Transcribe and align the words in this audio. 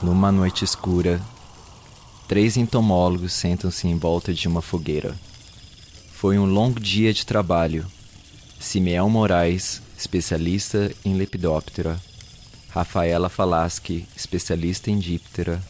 Numa 0.00 0.30
noite 0.30 0.64
escura, 0.64 1.20
três 2.28 2.56
entomólogos 2.56 3.32
sentam-se 3.32 3.88
em 3.88 3.98
volta 3.98 4.32
de 4.32 4.46
uma 4.46 4.62
fogueira. 4.62 5.12
Foi 6.12 6.38
um 6.38 6.44
longo 6.44 6.78
dia 6.78 7.12
de 7.12 7.26
trabalho. 7.26 7.84
Simeão 8.60 9.10
Moraes, 9.10 9.82
especialista 9.98 10.92
em 11.04 11.14
Lepidoptera, 11.14 12.00
Rafaela 12.70 13.28
Falaschi, 13.28 14.06
especialista 14.16 14.88
em 14.88 15.00
Díptera, 15.00 15.60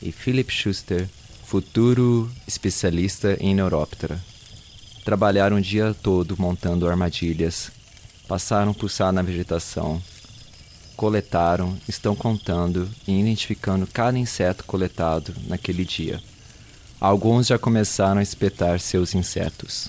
e 0.00 0.10
Philip 0.10 0.50
Schuster, 0.50 1.06
futuro 1.44 2.30
especialista 2.48 3.36
em 3.40 3.54
Neuróptera. 3.54 4.18
Trabalharam 5.04 5.58
o 5.58 5.60
dia 5.60 5.94
todo 6.02 6.34
montando 6.38 6.88
armadilhas, 6.88 7.70
passaram 8.26 8.72
pulsar 8.72 9.12
na 9.12 9.20
vegetação, 9.20 10.00
coletaram, 11.00 11.78
estão 11.88 12.14
contando 12.14 12.86
e 13.08 13.18
identificando 13.18 13.86
cada 13.86 14.18
inseto 14.18 14.64
coletado 14.64 15.34
naquele 15.46 15.82
dia. 15.82 16.20
Alguns 17.00 17.46
já 17.46 17.58
começaram 17.58 18.20
a 18.20 18.22
espetar 18.22 18.78
seus 18.78 19.14
insetos. 19.14 19.88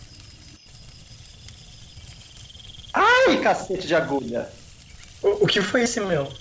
Ai, 2.94 3.42
cacete 3.42 3.88
de 3.88 3.94
agulha! 3.94 4.48
O, 5.22 5.44
o 5.44 5.48
que 5.48 5.62
foi 5.62 5.84
esse 5.84 6.00
meu? 6.00 6.32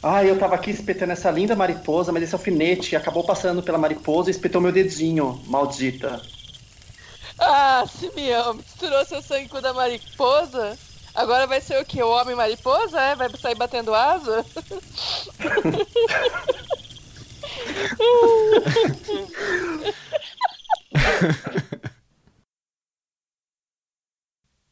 Ai, 0.00 0.30
eu 0.30 0.38
tava 0.38 0.54
aqui 0.54 0.70
espetando 0.70 1.10
essa 1.10 1.28
linda 1.28 1.56
mariposa, 1.56 2.12
mas 2.12 2.22
esse 2.22 2.34
alfinete 2.36 2.94
acabou 2.94 3.24
passando 3.24 3.64
pela 3.64 3.78
mariposa 3.78 4.30
e 4.30 4.32
espetou 4.32 4.60
meu 4.60 4.70
dedinho, 4.70 5.42
maldita. 5.48 6.22
Ah, 7.36 7.84
Simeão, 7.98 8.54
misturou 8.54 9.04
seu 9.04 9.20
sangue 9.22 9.48
com 9.48 9.58
o 9.58 9.60
da 9.60 9.74
mariposa? 9.74 10.78
Agora 11.20 11.46
vai 11.46 11.60
ser 11.60 11.78
o 11.78 11.84
quê? 11.84 12.02
O 12.02 12.08
homem 12.08 12.34
mariposa? 12.34 12.98
É? 12.98 13.14
Vai 13.14 13.28
sair 13.36 13.54
batendo 13.54 13.94
asa? 13.94 14.42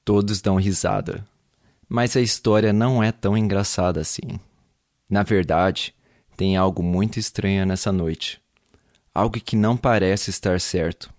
Todos 0.02 0.40
dão 0.40 0.56
risada. 0.56 1.22
Mas 1.86 2.16
a 2.16 2.20
história 2.22 2.72
não 2.72 3.02
é 3.02 3.12
tão 3.12 3.36
engraçada 3.36 4.00
assim. 4.00 4.40
Na 5.06 5.22
verdade, 5.22 5.94
tem 6.34 6.56
algo 6.56 6.82
muito 6.82 7.18
estranho 7.18 7.66
nessa 7.66 7.92
noite. 7.92 8.40
Algo 9.14 9.38
que 9.38 9.54
não 9.54 9.76
parece 9.76 10.30
estar 10.30 10.58
certo. 10.62 11.12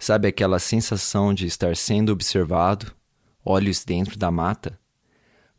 Sabe 0.00 0.26
aquela 0.26 0.58
sensação 0.58 1.32
de 1.32 1.46
estar 1.46 1.76
sendo 1.76 2.10
observado, 2.10 2.92
olhos 3.48 3.84
dentro 3.84 4.18
da 4.18 4.30
mata? 4.30 4.78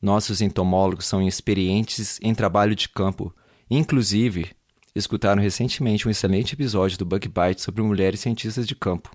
Nossos 0.01 0.41
entomólogos 0.41 1.05
são 1.05 1.27
experientes 1.27 2.19
em 2.22 2.33
trabalho 2.35 2.75
de 2.75 2.88
campo. 2.88 3.35
Inclusive, 3.69 4.51
escutaram 4.95 5.41
recentemente 5.41 6.07
um 6.07 6.11
excelente 6.11 6.53
episódio 6.53 6.97
do 6.97 7.05
Bug 7.05 7.28
Bite 7.28 7.61
sobre 7.61 7.81
mulheres 7.81 8.19
cientistas 8.19 8.67
de 8.67 8.75
campo. 8.75 9.11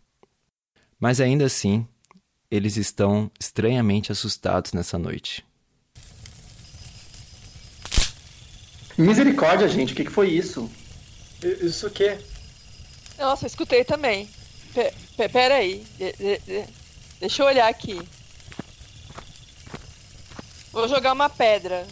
Mas 1.01 1.21
ainda 1.21 1.47
assim, 1.47 1.87
eles 2.51 2.77
estão 2.77 3.31
estranhamente 3.41 4.13
assustados 4.13 4.73
nessa 4.73 4.99
noite. 4.99 5.45
Misericórdia, 8.97 9.69
gente, 9.69 9.93
o 9.93 9.97
que, 9.97 10.05
que 10.05 10.11
foi 10.11 10.31
isso? 10.31 10.71
Isso 11.43 11.87
o 11.87 11.91
quê? 11.91 12.19
Nossa, 13.19 13.45
eu 13.45 13.49
escutei 13.49 13.85
também. 13.85 14.29
Pe 14.73 15.29
pera 15.29 15.57
aí. 15.57 15.85
De- 15.99 16.13
de- 16.13 16.39
de- 16.39 16.69
deixa 17.21 17.43
eu 17.43 17.47
olhar 17.47 17.69
aqui. 17.69 18.01
Vou 20.75 20.89
jogar 20.89 21.13
uma 21.13 21.31
pedra. 21.31 21.87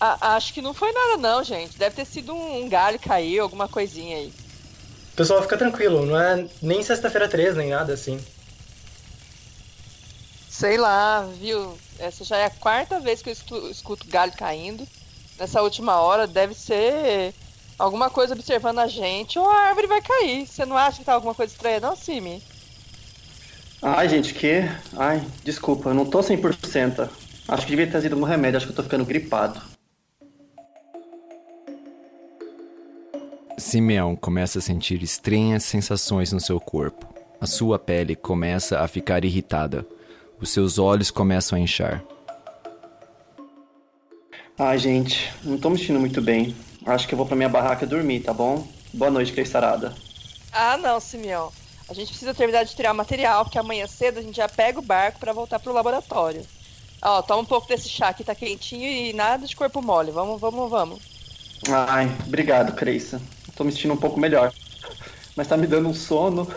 A- 0.00 0.34
acho 0.36 0.52
que 0.54 0.62
não 0.62 0.72
foi 0.74 0.90
nada 0.90 1.18
não, 1.18 1.44
gente. 1.44 1.76
Deve 1.78 1.94
ter 1.96 2.06
sido 2.06 2.34
um 2.34 2.66
galho 2.68 2.98
cair, 2.98 3.38
alguma 3.38 3.68
coisinha 3.68 4.16
aí. 4.16 4.32
Pessoal, 5.14 5.42
fica 5.42 5.56
tranquilo, 5.56 6.04
não 6.04 6.18
é 6.18 6.46
nem 6.60 6.82
sexta-feira 6.82 7.28
13, 7.28 7.58
nem 7.58 7.68
nada 7.70 7.92
assim. 7.92 8.18
Sei 10.48 10.76
lá, 10.78 11.28
viu? 11.38 11.78
Essa 11.98 12.24
já 12.24 12.38
é 12.38 12.46
a 12.46 12.50
quarta 12.50 12.98
vez 12.98 13.20
que 13.22 13.28
eu 13.28 13.32
escuto, 13.32 13.68
escuto 13.70 14.06
galho 14.08 14.32
caindo. 14.32 14.86
Nessa 15.38 15.62
última 15.62 16.00
hora 16.00 16.26
deve 16.26 16.54
ser 16.54 17.34
alguma 17.78 18.08
coisa 18.08 18.34
observando 18.34 18.78
a 18.78 18.86
gente 18.86 19.38
ou 19.38 19.48
a 19.48 19.54
árvore 19.66 19.86
vai 19.88 20.00
cair. 20.00 20.46
Você 20.46 20.64
não 20.64 20.76
acha 20.76 20.98
que 20.98 21.04
tá 21.04 21.12
alguma 21.12 21.34
coisa 21.34 21.52
estranha, 21.52 21.80
não, 21.80 21.94
Simi? 21.94 22.42
Ai, 23.86 24.08
gente, 24.08 24.32
que. 24.32 24.62
Ai, 24.96 25.22
desculpa, 25.44 25.90
eu 25.90 25.94
não 25.94 26.06
tô 26.06 26.20
100%. 26.20 27.06
Acho 27.46 27.64
que 27.64 27.70
devia 27.70 27.84
ter 27.84 27.92
trazido 27.92 28.14
algum 28.14 28.24
remédio, 28.24 28.56
acho 28.56 28.64
que 28.64 28.72
eu 28.72 28.76
tô 28.76 28.82
ficando 28.82 29.04
gripado. 29.04 29.60
Simeão 33.58 34.16
começa 34.16 34.58
a 34.58 34.62
sentir 34.62 35.02
estranhas 35.02 35.64
sensações 35.64 36.32
no 36.32 36.40
seu 36.40 36.58
corpo. 36.58 37.06
A 37.38 37.46
sua 37.46 37.78
pele 37.78 38.16
começa 38.16 38.80
a 38.80 38.88
ficar 38.88 39.22
irritada. 39.22 39.86
Os 40.40 40.48
seus 40.48 40.78
olhos 40.78 41.10
começam 41.10 41.58
a 41.58 41.60
inchar. 41.60 42.02
Ai, 44.58 44.78
gente, 44.78 45.30
não 45.42 45.58
tô 45.58 45.68
me 45.68 45.76
sentindo 45.76 46.00
muito 46.00 46.22
bem. 46.22 46.56
Acho 46.86 47.06
que 47.06 47.12
eu 47.12 47.18
vou 47.18 47.26
pra 47.26 47.36
minha 47.36 47.50
barraca 47.50 47.86
dormir, 47.86 48.20
tá 48.20 48.32
bom? 48.32 48.66
Boa 48.94 49.10
noite, 49.10 49.32
Cristarada. 49.32 49.94
Ah, 50.50 50.78
não, 50.78 50.98
Simeão. 50.98 51.52
A 51.88 51.94
gente 51.94 52.08
precisa 52.08 52.34
terminar 52.34 52.64
de 52.64 52.74
tirar 52.74 52.92
o 52.92 52.96
material, 52.96 53.44
porque 53.44 53.58
amanhã 53.58 53.86
cedo 53.86 54.18
a 54.18 54.22
gente 54.22 54.36
já 54.36 54.48
pega 54.48 54.78
o 54.78 54.82
barco 54.82 55.18
pra 55.18 55.32
voltar 55.32 55.58
pro 55.58 55.72
laboratório. 55.72 56.44
Ó, 57.02 57.20
toma 57.20 57.42
um 57.42 57.44
pouco 57.44 57.68
desse 57.68 57.88
chá 57.88 58.12
que 58.14 58.24
tá 58.24 58.34
quentinho 58.34 58.86
e 58.86 59.12
nada 59.12 59.46
de 59.46 59.54
corpo 59.54 59.82
mole. 59.82 60.10
Vamos, 60.10 60.40
vamos, 60.40 60.70
vamos. 60.70 60.98
Ai, 61.68 62.10
obrigado, 62.26 62.74
Creissa. 62.74 63.20
Tô 63.54 63.64
me 63.64 63.70
sentindo 63.70 63.92
um 63.92 63.98
pouco 63.98 64.18
melhor. 64.18 64.52
Mas 65.36 65.46
tá 65.46 65.56
me 65.56 65.66
dando 65.66 65.88
um 65.88 65.94
sono. 65.94 66.48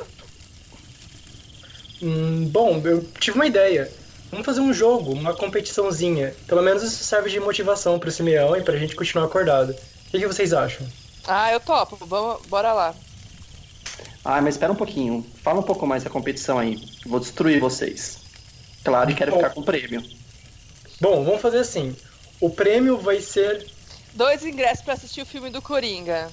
Hum, 2.02 2.48
bom, 2.50 2.82
eu 2.86 3.04
tive 3.20 3.38
uma 3.38 3.46
ideia. 3.46 3.92
Vamos 4.32 4.46
fazer 4.46 4.62
um 4.62 4.74
jogo, 4.74 5.12
uma 5.12 5.34
competiçãozinha. 5.34 6.34
Pelo 6.48 6.62
menos 6.62 6.84
isso 6.84 7.04
serve 7.04 7.30
de 7.30 7.40
motivação 7.40 8.00
pro 8.00 8.12
Simeão 8.12 8.56
e 8.56 8.62
pra 8.62 8.78
gente 8.78 8.96
continuar 8.96 9.26
acordado. 9.26 9.72
O 9.72 10.12
que, 10.12 10.20
que 10.20 10.28
vocês 10.28 10.54
acham? 10.54 10.88
Ah, 11.28 11.52
eu 11.52 11.60
topo. 11.60 11.98
Vamos, 12.06 12.46
bora 12.48 12.72
lá. 12.72 12.96
Ai, 14.28 14.42
mas 14.42 14.56
espera 14.56 14.74
um 14.74 14.76
pouquinho. 14.76 15.26
Fala 15.42 15.62
um 15.62 15.64
pouco 15.64 15.88
mais 15.88 16.04
da 16.04 16.10
competição 16.10 16.60
aí. 16.60 16.78
Vou 17.06 17.18
destruir 17.18 17.62
vocês. 17.62 18.18
Claro, 18.84 19.10
e 19.10 19.16
quero 19.16 19.32
ficar 19.32 19.52
com 19.52 19.62
o 19.62 19.64
prêmio. 19.64 20.04
Bom, 21.00 21.24
vamos 21.24 21.40
fazer 21.40 21.60
assim. 21.60 21.96
O 22.42 22.50
prêmio 22.50 22.98
vai 22.98 23.22
ser. 23.22 23.66
Dois 24.14 24.44
ingressos 24.44 24.84
pra 24.84 24.96
assistir 24.96 25.22
o 25.22 25.26
filme 25.26 25.50
do 25.50 25.62
Coringa. 25.62 26.28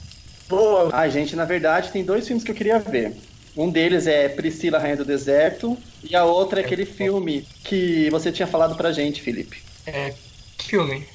Boa! 0.49 0.91
Ai, 0.93 1.09
gente, 1.09 1.37
na 1.37 1.45
verdade, 1.45 1.93
tem 1.93 2.05
dois 2.05 2.27
filmes 2.27 2.43
que 2.43 2.51
eu 2.51 2.55
queria 2.57 2.81
ver. 2.81 3.15
Um 3.57 3.71
deles 3.71 4.09
é 4.09 4.29
Priscila, 4.29 4.81
Rainha 4.81 4.97
do 4.97 5.05
Deserto, 5.05 5.79
e 6.03 6.17
a 6.17 6.25
outra 6.25 6.61
é 6.61 6.65
aquele 6.65 6.85
filme 6.85 7.47
que 7.63 8.11
você 8.11 8.33
tinha 8.33 8.49
falado 8.49 8.75
pra 8.75 8.91
gente, 8.91 9.23
Felipe. 9.23 9.63
É. 9.87 10.13
Que 10.59 10.65
filme? 10.65 11.07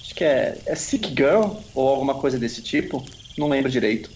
Acho 0.00 0.12
que 0.16 0.24
é, 0.24 0.58
é 0.66 0.74
Sick 0.74 1.10
Girl, 1.10 1.52
ou 1.72 1.88
alguma 1.88 2.16
coisa 2.16 2.36
desse 2.36 2.60
tipo. 2.60 3.06
Não 3.38 3.48
lembro 3.48 3.70
direito. 3.70 4.10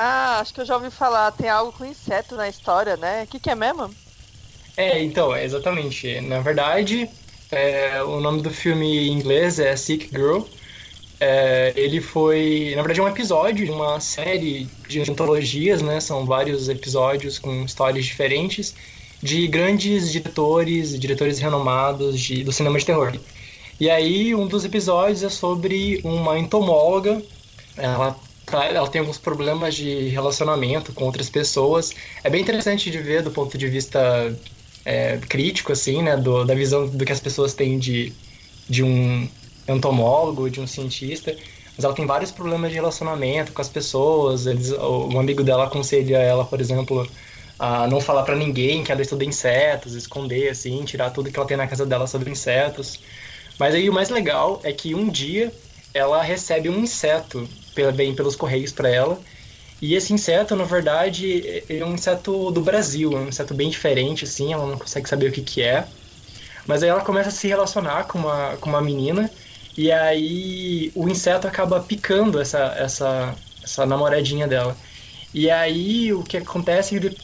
Ah, 0.00 0.38
acho 0.38 0.54
que 0.54 0.60
eu 0.60 0.64
já 0.64 0.76
ouvi 0.76 0.90
falar. 0.92 1.32
Tem 1.32 1.48
algo 1.50 1.72
com 1.72 1.84
inseto 1.84 2.36
na 2.36 2.48
história, 2.48 2.96
né? 2.96 3.24
O 3.24 3.26
que, 3.26 3.40
que 3.40 3.50
é 3.50 3.54
mesmo? 3.56 3.92
É, 4.76 5.02
então, 5.02 5.34
é 5.34 5.44
exatamente. 5.44 6.20
Na 6.20 6.40
verdade, 6.40 7.10
é, 7.50 8.00
o 8.04 8.20
nome 8.20 8.40
do 8.40 8.50
filme 8.50 9.08
em 9.08 9.12
inglês 9.12 9.58
é 9.58 9.74
Sick 9.76 10.08
Girl. 10.08 10.42
É, 11.20 11.72
ele 11.76 12.00
foi, 12.00 12.74
na 12.76 12.82
verdade, 12.82 13.00
é 13.00 13.02
um 13.02 13.08
episódio 13.08 13.66
de 13.66 13.72
uma 13.72 13.98
série 13.98 14.68
de 14.88 15.00
antologias, 15.00 15.82
né? 15.82 15.98
São 15.98 16.24
vários 16.24 16.68
episódios 16.68 17.40
com 17.40 17.64
histórias 17.64 18.06
diferentes 18.06 18.76
de 19.20 19.48
grandes 19.48 20.12
diretores, 20.12 20.96
diretores 20.98 21.40
renomados 21.40 22.20
de, 22.20 22.44
do 22.44 22.52
cinema 22.52 22.78
de 22.78 22.86
terror. 22.86 23.18
E 23.80 23.90
aí, 23.90 24.32
um 24.34 24.46
dos 24.46 24.64
episódios 24.64 25.24
é 25.24 25.28
sobre 25.28 26.00
uma 26.04 26.38
entomóloga. 26.38 27.20
Ela, 27.76 28.16
ela 28.52 28.88
tem 28.88 29.00
alguns 29.00 29.18
problemas 29.18 29.74
de 29.74 30.08
relacionamento 30.08 30.92
com 30.92 31.04
outras 31.04 31.28
pessoas. 31.28 31.92
É 32.22 32.30
bem 32.30 32.40
interessante 32.40 32.90
de 32.90 32.98
ver 32.98 33.22
do 33.22 33.30
ponto 33.30 33.56
de 33.56 33.68
vista 33.68 34.34
é, 34.84 35.18
crítico, 35.28 35.72
assim, 35.72 36.02
né? 36.02 36.16
Do, 36.16 36.44
da 36.44 36.54
visão 36.54 36.88
do 36.88 37.04
que 37.04 37.12
as 37.12 37.20
pessoas 37.20 37.54
têm 37.54 37.78
de, 37.78 38.12
de 38.68 38.82
um 38.82 39.28
entomólogo, 39.68 40.50
de 40.50 40.60
um 40.60 40.66
cientista. 40.66 41.36
Mas 41.76 41.84
ela 41.84 41.94
tem 41.94 42.06
vários 42.06 42.30
problemas 42.30 42.70
de 42.70 42.76
relacionamento 42.76 43.52
com 43.52 43.62
as 43.62 43.68
pessoas. 43.68 44.46
Eles, 44.46 44.72
o, 44.72 45.18
amigo 45.18 45.44
dela 45.44 45.64
aconselha 45.64 46.18
ela, 46.18 46.44
por 46.44 46.60
exemplo, 46.60 47.08
a 47.58 47.86
não 47.86 48.00
falar 48.00 48.22
para 48.22 48.34
ninguém 48.34 48.82
que 48.82 48.90
ela 48.90 49.02
estuda 49.02 49.24
insetos, 49.24 49.94
esconder, 49.94 50.48
assim, 50.50 50.84
tirar 50.84 51.10
tudo 51.10 51.30
que 51.30 51.38
ela 51.38 51.46
tem 51.46 51.56
na 51.56 51.66
casa 51.66 51.86
dela 51.86 52.06
sobre 52.06 52.30
insetos. 52.30 53.00
Mas 53.58 53.74
aí 53.74 53.88
o 53.90 53.92
mais 53.92 54.08
legal 54.08 54.60
é 54.64 54.72
que 54.72 54.94
um 54.94 55.08
dia 55.08 55.52
ela 55.92 56.22
recebe 56.22 56.68
um 56.68 56.80
inseto, 56.80 57.48
bem 57.92 58.14
pelos 58.14 58.36
correios 58.36 58.72
para 58.72 58.88
ela. 58.88 59.18
E 59.80 59.94
esse 59.94 60.12
inseto, 60.12 60.56
na 60.56 60.64
verdade, 60.64 61.62
é 61.68 61.84
um 61.84 61.94
inseto 61.94 62.50
do 62.50 62.60
Brasil, 62.60 63.12
é 63.12 63.20
um 63.20 63.28
inseto 63.28 63.54
bem 63.54 63.70
diferente, 63.70 64.24
assim, 64.24 64.52
ela 64.52 64.66
não 64.66 64.76
consegue 64.78 65.08
saber 65.08 65.28
o 65.28 65.32
que, 65.32 65.40
que 65.40 65.62
é. 65.62 65.86
Mas 66.66 66.82
aí 66.82 66.88
ela 66.88 67.00
começa 67.00 67.28
a 67.28 67.32
se 67.32 67.46
relacionar 67.46 68.04
com 68.04 68.18
uma, 68.18 68.56
com 68.60 68.68
uma 68.68 68.80
menina 68.80 69.30
e 69.78 69.92
aí 69.92 70.90
o 70.92 71.08
inseto 71.08 71.46
acaba 71.46 71.80
picando 71.80 72.40
essa, 72.40 72.74
essa, 72.76 73.32
essa 73.62 73.86
namoradinha 73.86 74.48
dela. 74.48 74.76
E 75.32 75.48
aí 75.48 76.12
o 76.12 76.24
que 76.24 76.36
acontece. 76.36 77.16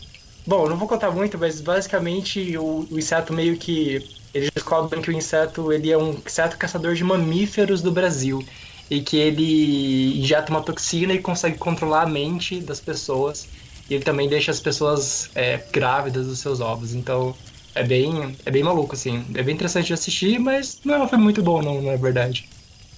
Bom, 0.47 0.69
não 0.69 0.77
vou 0.77 0.87
contar 0.87 1.11
muito, 1.11 1.37
mas 1.37 1.61
basicamente 1.61 2.57
o, 2.57 2.87
o 2.89 2.97
inseto 2.97 3.33
meio 3.33 3.57
que. 3.57 4.09
Eles 4.33 4.51
descobrem 4.55 5.03
que 5.03 5.11
o 5.11 5.13
inseto 5.13 5.73
ele 5.73 5.91
é 5.91 5.99
um 5.99 6.11
inseto 6.25 6.57
caçador 6.57 6.95
de 6.95 7.03
mamíferos 7.03 7.83
do 7.83 7.91
Brasil. 7.91 8.45
E 8.91 9.01
que 9.01 9.17
ele 9.17 10.19
injeta 10.21 10.51
uma 10.51 10.63
toxina 10.63 11.13
e 11.13 11.19
consegue 11.19 11.57
controlar 11.57 12.03
a 12.03 12.07
mente 12.07 12.61
das 12.61 12.81
pessoas. 12.81 13.49
E 13.89 13.95
ele 13.95 14.05
também 14.05 14.29
deixa 14.29 14.51
as 14.51 14.61
pessoas 14.61 15.31
é, 15.35 15.61
grávidas 15.73 16.27
dos 16.27 16.39
seus 16.39 16.61
ovos. 16.61 16.95
Então 16.95 17.35
é 17.75 17.83
bem, 17.83 18.37
é 18.45 18.51
bem 18.51 18.63
maluco, 18.63 18.95
assim. 18.95 19.25
É 19.35 19.43
bem 19.43 19.55
interessante 19.55 19.89
de 19.89 19.95
assistir, 19.95 20.39
mas 20.39 20.81
não 20.85 20.95
é 20.95 20.99
um 21.03 21.09
filme 21.09 21.25
muito 21.25 21.43
bom, 21.43 21.61
não, 21.61 21.83
na 21.83 21.97
verdade. 21.97 22.49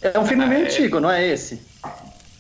É 0.03 0.19
um 0.19 0.27
filme 0.27 0.47
meio 0.47 0.65
é, 0.65 0.69
antigo, 0.69 1.01
não 1.01 1.11
é 1.11 1.27
esse? 1.27 1.61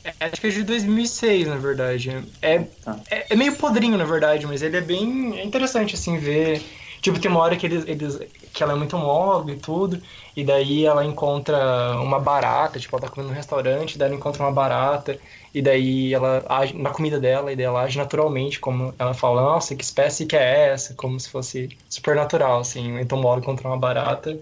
É, 0.04 0.12
acho 0.20 0.40
que 0.40 0.46
é 0.46 0.50
de 0.50 0.62
2006, 0.62 1.49
na 1.49 1.56
verdade. 1.56 2.25
É, 2.42 2.64
ah. 2.87 2.96
é, 3.10 3.32
é, 3.32 3.37
meio 3.37 3.56
podrinho, 3.56 3.96
na 3.96 4.04
verdade, 4.04 4.46
mas 4.46 4.62
ele 4.62 4.76
é 4.76 4.81
bem 4.81 5.42
interessante, 5.44 5.94
assim, 5.94 6.19
ver 6.19 6.62
Tipo, 7.06 7.20
tem 7.20 7.30
uma 7.30 7.38
hora 7.38 7.56
que, 7.56 7.64
eles, 7.64 7.86
eles, 7.86 8.18
que 8.52 8.64
ela 8.64 8.72
é 8.72 8.74
muito 8.74 8.98
móvel 8.98 9.54
e 9.54 9.58
tudo, 9.60 10.02
e 10.36 10.42
daí 10.42 10.84
ela 10.84 11.04
encontra 11.04 12.00
uma 12.00 12.18
barata, 12.18 12.80
tipo, 12.80 12.96
ela 12.96 13.06
tá 13.06 13.08
comendo 13.08 13.28
num 13.28 13.36
restaurante, 13.36 13.96
daí 13.96 14.08
ela 14.08 14.16
encontra 14.16 14.42
uma 14.42 14.50
barata, 14.50 15.16
e 15.54 15.62
daí 15.62 16.12
ela 16.12 16.44
age 16.48 16.76
na 16.76 16.90
comida 16.90 17.20
dela, 17.20 17.52
e 17.52 17.54
daí 17.54 17.64
ela 17.64 17.82
age 17.82 17.96
naturalmente, 17.96 18.58
como 18.58 18.92
ela 18.98 19.14
fala, 19.14 19.40
nossa, 19.40 19.76
que 19.76 19.84
espécie 19.84 20.26
que 20.26 20.34
é 20.34 20.70
essa? 20.70 20.94
Como 20.94 21.20
se 21.20 21.30
fosse 21.30 21.78
super 21.88 22.16
natural, 22.16 22.58
assim, 22.58 22.90
um 22.90 22.98
entomólogo 22.98 23.42
encontra 23.42 23.68
uma 23.68 23.78
barata 23.78 24.36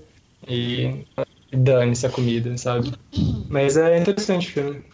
e 0.49 1.05
dane-se 1.53 2.07
a 2.07 2.11
comida, 2.11 2.57
sabe? 2.57 2.95
Mas 3.51 3.77
é 3.77 3.99
interessante 3.99 4.49
o 4.49 4.53
filme. 4.53 4.85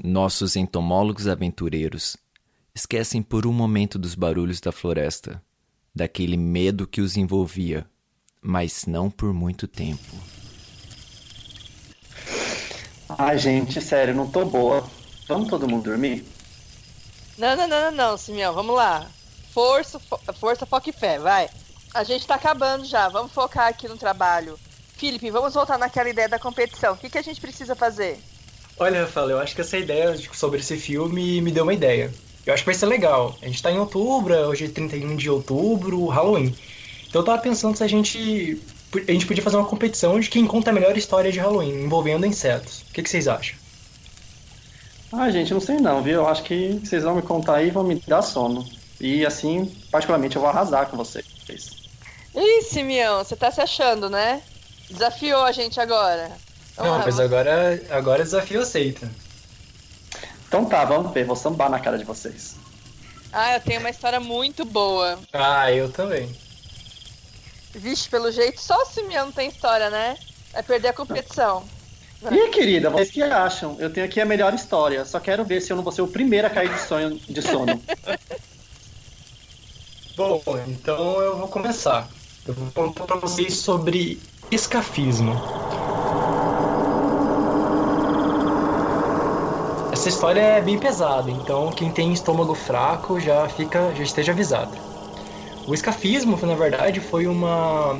Nossos 0.00 0.54
entomólogos 0.54 1.26
aventureiros 1.26 2.16
esquecem 2.72 3.24
por 3.24 3.44
um 3.44 3.52
momento 3.52 3.98
dos 3.98 4.14
barulhos 4.14 4.60
da 4.60 4.70
floresta 4.70 5.42
daquele 5.96 6.36
medo 6.36 6.86
que 6.86 7.00
os 7.00 7.16
envolvia, 7.16 7.86
mas 8.42 8.84
não 8.84 9.10
por 9.10 9.32
muito 9.32 9.66
tempo. 9.66 10.14
Ai, 13.08 13.38
gente, 13.38 13.80
sério, 13.80 14.14
não 14.14 14.30
tô 14.30 14.44
boa. 14.44 14.86
Vamos 15.26 15.48
todo 15.48 15.66
mundo 15.66 15.84
dormir? 15.84 16.22
Não, 17.38 17.56
não, 17.56 17.66
não, 17.66 17.80
não, 17.80 17.90
não, 17.90 18.18
Simeão, 18.18 18.52
vamos 18.52 18.76
lá. 18.76 19.06
Força, 19.52 19.98
força, 20.38 20.66
foca 20.66 20.90
e 20.90 20.92
fé, 20.92 21.18
vai. 21.18 21.48
A 21.94 22.04
gente 22.04 22.26
tá 22.26 22.34
acabando 22.34 22.84
já, 22.84 23.08
vamos 23.08 23.32
focar 23.32 23.68
aqui 23.68 23.88
no 23.88 23.96
trabalho. 23.96 24.58
Felipe, 24.98 25.30
vamos 25.30 25.54
voltar 25.54 25.78
naquela 25.78 26.10
ideia 26.10 26.28
da 26.28 26.38
competição. 26.38 26.92
O 26.92 26.96
que, 26.98 27.08
que 27.08 27.18
a 27.18 27.22
gente 27.22 27.40
precisa 27.40 27.74
fazer? 27.74 28.18
Olha, 28.78 29.02
Rafael, 29.02 29.30
eu 29.30 29.38
acho 29.38 29.54
que 29.54 29.62
essa 29.62 29.78
ideia 29.78 30.14
sobre 30.34 30.60
esse 30.60 30.76
filme 30.76 31.40
me 31.40 31.50
deu 31.50 31.62
uma 31.62 31.72
ideia. 31.72 32.12
Eu 32.46 32.54
acho 32.54 32.62
que 32.62 32.66
vai 32.66 32.74
ser 32.74 32.86
legal. 32.86 33.36
A 33.42 33.46
gente 33.46 33.60
tá 33.60 33.72
em 33.72 33.78
outubro, 33.78 34.32
hoje 34.32 34.66
é 34.66 34.68
31 34.68 35.16
de 35.16 35.28
outubro, 35.28 36.06
Halloween. 36.06 36.54
Então 37.08 37.20
eu 37.20 37.24
tava 37.24 37.42
pensando 37.42 37.76
se 37.76 37.82
a 37.82 37.88
gente. 37.88 38.62
A 38.94 39.12
gente 39.12 39.26
podia 39.26 39.42
fazer 39.42 39.56
uma 39.56 39.66
competição 39.66 40.18
de 40.20 40.30
quem 40.30 40.46
conta 40.46 40.70
a 40.70 40.72
melhor 40.72 40.96
história 40.96 41.32
de 41.32 41.40
Halloween, 41.40 41.82
envolvendo 41.84 42.24
insetos. 42.24 42.82
O 42.82 42.92
que, 42.92 43.02
que 43.02 43.10
vocês 43.10 43.26
acham? 43.26 43.58
Ah, 45.12 45.28
gente, 45.30 45.52
não 45.52 45.60
sei 45.60 45.76
não, 45.78 46.02
viu? 46.02 46.14
Eu 46.14 46.28
acho 46.28 46.44
que 46.44 46.80
vocês 46.82 47.02
vão 47.02 47.16
me 47.16 47.22
contar 47.22 47.56
aí 47.56 47.68
e 47.68 47.70
vão 47.70 47.82
me 47.82 48.00
dar 48.06 48.22
sono. 48.22 48.64
E 49.00 49.26
assim, 49.26 49.66
particularmente, 49.90 50.36
eu 50.36 50.42
vou 50.42 50.48
arrasar 50.48 50.86
com 50.86 50.96
vocês. 50.96 51.26
Ih, 52.34 52.62
Simeão, 52.62 53.24
você 53.24 53.34
tá 53.34 53.50
se 53.50 53.60
achando, 53.60 54.08
né? 54.08 54.40
Desafiou 54.88 55.42
a 55.42 55.52
gente 55.52 55.80
agora. 55.80 56.30
Vamos 56.76 56.92
não, 56.92 57.04
mas 57.04 57.18
agora, 57.18 57.82
agora 57.90 58.22
desafio 58.22 58.60
aceito. 58.60 59.08
Então 60.48 60.64
tá, 60.64 60.84
vamos 60.84 61.12
ver, 61.12 61.24
vou 61.24 61.36
sambar 61.36 61.70
na 61.70 61.78
cara 61.78 61.98
de 61.98 62.04
vocês. 62.04 62.56
Ah, 63.32 63.54
eu 63.54 63.60
tenho 63.60 63.80
uma 63.80 63.90
história 63.90 64.20
muito 64.20 64.64
boa. 64.64 65.18
Ah, 65.32 65.72
eu 65.72 65.90
também. 65.90 66.34
Vixe, 67.74 68.08
pelo 68.08 68.30
jeito, 68.32 68.60
só 68.60 68.82
o 68.82 68.86
Simeão 68.86 69.30
tem 69.30 69.48
história, 69.48 69.90
né? 69.90 70.16
É 70.54 70.62
perder 70.62 70.88
a 70.88 70.92
competição. 70.92 71.64
E 72.30 72.48
querida, 72.48 72.88
vocês 72.88 73.10
que 73.10 73.22
acham? 73.22 73.76
Eu 73.78 73.92
tenho 73.92 74.06
aqui 74.06 74.20
a 74.20 74.24
melhor 74.24 74.54
história. 74.54 75.04
Só 75.04 75.20
quero 75.20 75.44
ver 75.44 75.60
se 75.60 75.70
eu 75.70 75.76
não 75.76 75.84
vou 75.84 75.92
ser 75.92 76.02
o 76.02 76.08
primeiro 76.08 76.46
a 76.46 76.50
cair 76.50 76.72
de, 76.72 76.80
sonho, 76.80 77.20
de 77.28 77.42
sono. 77.42 77.76
Bom, 80.16 80.40
então 80.66 81.20
eu 81.20 81.36
vou 81.36 81.48
começar. 81.48 82.08
Eu 82.46 82.54
vou 82.54 82.70
contar 82.70 83.04
pra 83.04 83.16
vocês 83.16 83.54
sobre 83.54 84.18
escafismo. 84.50 85.34
Essa 89.96 90.10
história 90.10 90.40
é 90.42 90.60
bem 90.60 90.78
pesada, 90.78 91.30
então 91.30 91.72
quem 91.72 91.90
tem 91.90 92.12
estômago 92.12 92.54
fraco 92.54 93.18
já 93.18 93.48
fica, 93.48 93.94
já 93.94 94.04
esteja 94.04 94.30
avisado. 94.30 94.76
O 95.66 95.72
escafismo, 95.72 96.38
na 96.42 96.54
verdade, 96.54 97.00
foi 97.00 97.26
uma 97.26 97.98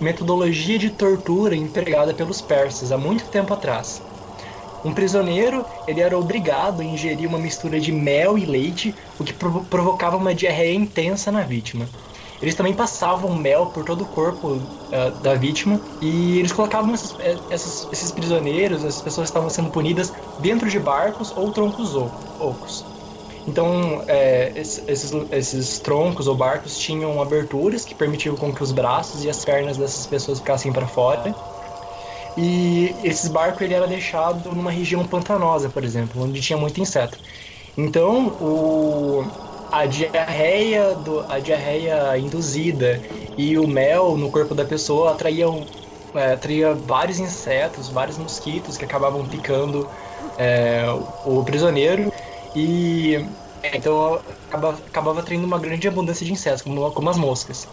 metodologia 0.00 0.78
de 0.78 0.88
tortura 0.88 1.54
empregada 1.54 2.14
pelos 2.14 2.40
persas 2.40 2.90
há 2.90 2.96
muito 2.96 3.26
tempo 3.26 3.52
atrás. 3.52 4.00
Um 4.82 4.94
prisioneiro 4.94 5.62
ele 5.86 6.00
era 6.00 6.18
obrigado 6.18 6.80
a 6.80 6.84
ingerir 6.84 7.28
uma 7.28 7.38
mistura 7.38 7.78
de 7.78 7.92
mel 7.92 8.38
e 8.38 8.46
leite, 8.46 8.94
o 9.20 9.22
que 9.22 9.34
provocava 9.34 10.16
uma 10.16 10.34
diarreia 10.34 10.74
intensa 10.74 11.30
na 11.30 11.42
vítima. 11.42 11.86
Eles 12.40 12.54
também 12.54 12.74
passavam 12.74 13.34
mel 13.34 13.66
por 13.66 13.84
todo 13.84 14.02
o 14.02 14.06
corpo 14.06 14.48
uh, 14.48 15.10
da 15.22 15.34
vítima 15.34 15.80
e 16.02 16.38
eles 16.38 16.52
colocavam 16.52 16.94
esses, 16.94 17.14
eh, 17.18 17.36
esses, 17.50 17.88
esses, 17.90 18.12
prisioneiros, 18.12 18.84
essas 18.84 19.00
pessoas 19.00 19.26
que 19.26 19.30
estavam 19.30 19.48
sendo 19.48 19.70
punidas, 19.70 20.12
dentro 20.40 20.68
de 20.68 20.78
barcos 20.78 21.32
ou 21.34 21.50
troncos 21.50 21.94
ocos. 21.94 22.84
Então, 23.48 24.02
é, 24.08 24.52
esses, 24.56 25.12
esses 25.30 25.78
troncos 25.78 26.26
ou 26.26 26.34
barcos 26.34 26.76
tinham 26.76 27.22
aberturas 27.22 27.84
que 27.84 27.94
permitiam 27.94 28.34
com 28.34 28.52
que 28.52 28.62
os 28.62 28.72
braços 28.72 29.24
e 29.24 29.30
as 29.30 29.44
pernas 29.44 29.76
dessas 29.76 30.04
pessoas 30.06 30.40
ficassem 30.40 30.72
para 30.72 30.86
fora. 30.86 31.34
E 32.36 32.94
esses 33.02 33.30
barcos 33.30 33.62
ele 33.62 33.72
era 33.72 33.86
deixado 33.86 34.52
numa 34.52 34.70
região 34.70 35.06
pantanosa, 35.06 35.70
por 35.70 35.84
exemplo, 35.84 36.22
onde 36.22 36.40
tinha 36.40 36.58
muito 36.58 36.80
inseto. 36.80 37.18
Então, 37.78 38.26
o, 38.40 39.24
a 39.70 39.86
diarreia, 39.86 40.94
do, 40.94 41.20
a 41.28 41.38
diarreia 41.38 42.16
induzida 42.18 43.00
e 43.36 43.58
o 43.58 43.66
mel 43.66 44.16
no 44.16 44.30
corpo 44.30 44.54
da 44.54 44.64
pessoa 44.64 45.12
atraíam 45.12 45.66
é, 46.14 46.32
atraía 46.32 46.72
vários 46.74 47.18
insetos, 47.18 47.88
vários 47.88 48.16
mosquitos 48.16 48.78
que 48.78 48.84
acabavam 48.84 49.26
picando 49.26 49.86
é, 50.38 50.86
o, 51.24 51.42
prisioneiro 51.44 52.10
e 52.54 53.22
então 53.74 54.20
acabava, 54.48 54.78
acabava 54.86 55.20
atraindo 55.20 55.46
uma 55.46 55.58
grande 55.58 55.86
abundância 55.86 56.24
de 56.24 56.32
insetos, 56.32 56.62
como, 56.62 56.90
como 56.92 57.10
as 57.10 57.18
moscas. 57.18 57.68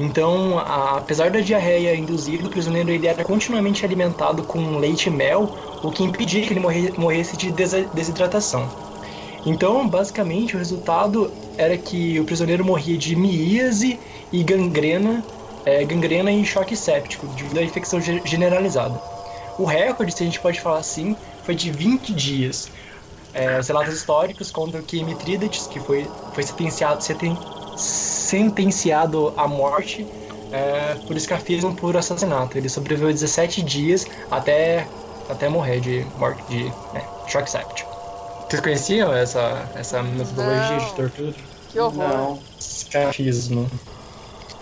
Então, 0.00 0.58
a, 0.58 0.96
apesar 0.98 1.30
da 1.30 1.40
diarreia 1.40 1.94
induzida, 1.94 2.46
o 2.46 2.50
prisioneiro 2.50 2.90
ele 2.90 3.06
era 3.06 3.22
continuamente 3.22 3.84
alimentado 3.84 4.42
com 4.42 4.78
leite 4.78 5.06
e 5.06 5.10
mel, 5.10 5.54
o 5.82 5.90
que 5.90 6.02
impedia 6.02 6.44
que 6.44 6.52
ele 6.52 6.60
morre, 6.60 6.92
morresse 6.96 7.36
de 7.36 7.52
desidratação. 7.52 8.68
Então, 9.44 9.88
basicamente, 9.88 10.56
o 10.56 10.58
resultado 10.58 11.36
era 11.56 11.76
que 11.76 12.18
o 12.18 12.24
prisioneiro 12.24 12.64
morria 12.64 12.96
de 12.96 13.14
miíase 13.14 14.00
e 14.32 14.42
gangrena, 14.42 15.22
é, 15.64 15.84
gangrena 15.84 16.32
e 16.32 16.44
choque 16.44 16.74
séptico, 16.76 17.26
devido 17.28 17.58
à 17.58 17.62
infecção 17.62 18.00
ge- 18.00 18.22
generalizada. 18.24 19.02
O 19.58 19.64
recorde, 19.64 20.12
se 20.12 20.22
a 20.22 20.26
gente 20.26 20.40
pode 20.40 20.60
falar 20.60 20.78
assim, 20.78 21.16
foi 21.42 21.54
de 21.54 21.70
20 21.70 22.14
dias. 22.14 22.72
É, 23.32 23.58
os 23.58 23.68
relatos 23.68 23.94
históricos 23.94 24.50
contam 24.50 24.82
que 24.82 25.04
Mitrídates, 25.04 25.66
que 25.66 25.80
foi, 25.80 26.10
foi 26.32 26.42
sentenciado, 26.42 27.02
senten- 27.02 27.38
sentenciado 27.76 29.32
à 29.36 29.46
morte 29.48 30.06
é, 30.50 30.94
por 31.06 31.16
escafismo 31.16 31.74
por 31.76 31.96
assassinato. 31.96 32.56
Ele 32.56 32.68
sobreviveu 32.68 33.12
17 33.12 33.62
dias 33.62 34.06
até, 34.30 34.88
até 35.28 35.48
morrer 35.48 35.80
de 35.80 36.04
de 36.48 36.76
né, 36.92 37.10
choque 37.26 37.50
séptico. 37.50 37.93
Vocês 38.54 38.60
conheciam 38.60 39.12
essa, 39.12 39.68
essa 39.74 40.00
metodologia 40.00 40.76
Não. 40.76 40.78
de 40.78 40.94
tortura? 40.94 41.34
Que 41.70 41.80
horror. 41.80 42.08
Não. 42.08 42.38
Escafismo. 42.60 43.68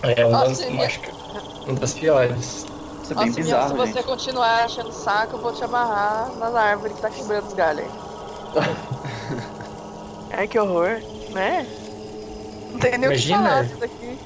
É 0.01 0.25
uma 0.25 0.45
das, 0.45 0.61
acho 0.61 0.99
que 0.99 1.09
é 1.09 1.13
uma 1.67 1.79
das 1.79 1.93
piores. 1.93 2.65
Isso 3.03 3.11
é 3.11 3.15
bem 3.15 3.15
Nossa, 3.15 3.23
Mion, 3.25 3.33
se 3.33 3.41
bizarro, 3.43 3.77
você 3.77 3.93
gente. 3.93 4.03
continuar 4.03 4.63
achando 4.63 4.91
saco, 4.91 5.35
eu 5.35 5.41
vou 5.41 5.53
te 5.53 5.63
amarrar 5.63 6.31
nas 6.39 6.55
árvores 6.55 6.95
que 6.95 7.01
tá 7.03 7.09
quebrando 7.11 7.45
os 7.45 7.53
galhos 7.53 7.85
aí. 7.85 8.75
Ai, 10.37 10.47
que 10.47 10.57
horror, 10.57 10.99
né? 11.29 11.67
Não 12.71 12.79
tem 12.79 12.97
nem 12.97 13.09
o 13.09 13.13
que 13.13 13.29
falar 13.29 13.63
disso 13.63 13.77
daqui. 13.77 14.17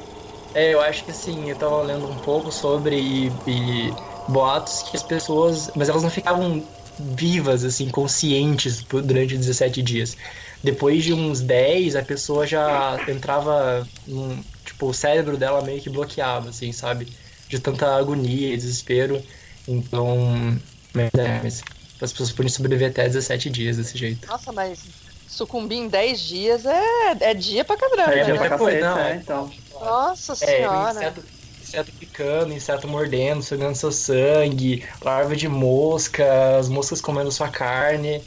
É, 0.56 0.74
eu 0.74 0.80
acho 0.80 1.04
que 1.04 1.12
assim, 1.12 1.50
eu 1.50 1.58
tava 1.58 1.82
lendo 1.82 2.10
um 2.10 2.16
pouco 2.20 2.54
sobre 2.54 2.96
e, 2.96 3.34
e 3.46 3.94
boatos 4.30 4.84
que 4.84 4.96
as 4.96 5.04
pessoas. 5.04 5.70
Mas 5.76 5.90
elas 5.90 6.04
não 6.04 6.10
ficavam 6.10 6.64
vivas, 7.00 7.63
assim, 7.63 7.89
conscientes 7.89 8.82
durante 8.84 9.38
17 9.38 9.82
dias. 9.82 10.18
Depois 10.63 11.04
de 11.04 11.13
uns 11.13 11.39
10, 11.42 11.96
a 11.96 12.01
pessoa 12.04 12.46
já 12.48 13.00
entrava 13.08 13.88
num. 14.08 14.44
Tipo, 14.66 14.88
o 14.88 14.94
cérebro 14.94 15.38
dela 15.38 15.62
meio 15.62 15.82
que 15.82 15.89
bloqueava, 15.89 16.50
assim, 16.50 16.72
sabe? 16.72 17.08
De 17.48 17.60
tanta 17.60 17.96
agonia 17.96 18.54
e 18.54 18.58
desespero. 18.58 19.22
Então. 19.68 20.58
Mas 20.94 21.10
é, 21.18 21.39
mas 21.44 21.63
as 22.01 22.12
pessoas 22.12 22.32
podem 22.32 22.50
sobreviver 22.50 22.89
até 22.89 23.06
17 23.08 23.50
dias 23.50 23.77
desse 23.77 23.98
jeito. 23.98 24.27
Nossa, 24.27 24.51
mas 24.51 24.80
sucumbir 25.27 25.77
em 25.77 25.88
10 25.88 26.20
dias 26.20 26.66
é, 26.66 26.84
é 27.22 27.34
dia 27.34 27.63
pra 27.63 27.77
caramba, 27.77 28.13
É, 28.13 28.20
É, 28.20 28.24
dia 28.24 28.34
né? 28.34 28.39
pra 28.48 28.58
coisa, 28.58 28.80
cacete, 28.80 28.96
não, 28.96 29.00
é, 29.06 29.12
é. 29.12 29.16
então. 29.16 29.51
Nossa 29.80 30.34
É, 30.34 30.36
senhora. 30.36 30.92
inseto, 31.00 31.24
inseto 31.68 31.92
picando, 32.00 32.54
inseto 32.54 32.88
mordendo, 32.88 33.44
sugando 33.44 33.76
seu 33.76 33.92
sangue, 33.92 34.86
larva 35.02 35.36
de 35.36 35.48
mosca, 35.48 36.58
as 36.58 36.70
moscas 36.70 37.02
comendo 37.02 37.32
sua 37.32 37.50
carne, 37.50 38.24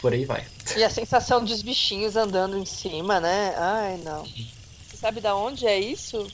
por 0.00 0.12
aí 0.12 0.24
vai. 0.24 0.44
E 0.76 0.84
a 0.84 0.90
sensação 0.90 1.42
dos 1.44 1.62
bichinhos 1.62 2.16
andando 2.16 2.58
em 2.58 2.66
cima, 2.66 3.18
né? 3.20 3.54
Ai, 3.56 4.00
não. 4.04 4.24
Você 4.24 4.96
sabe 4.96 5.20
da 5.20 5.34
onde 5.34 5.66
é 5.66 5.78
isso? 5.78 6.26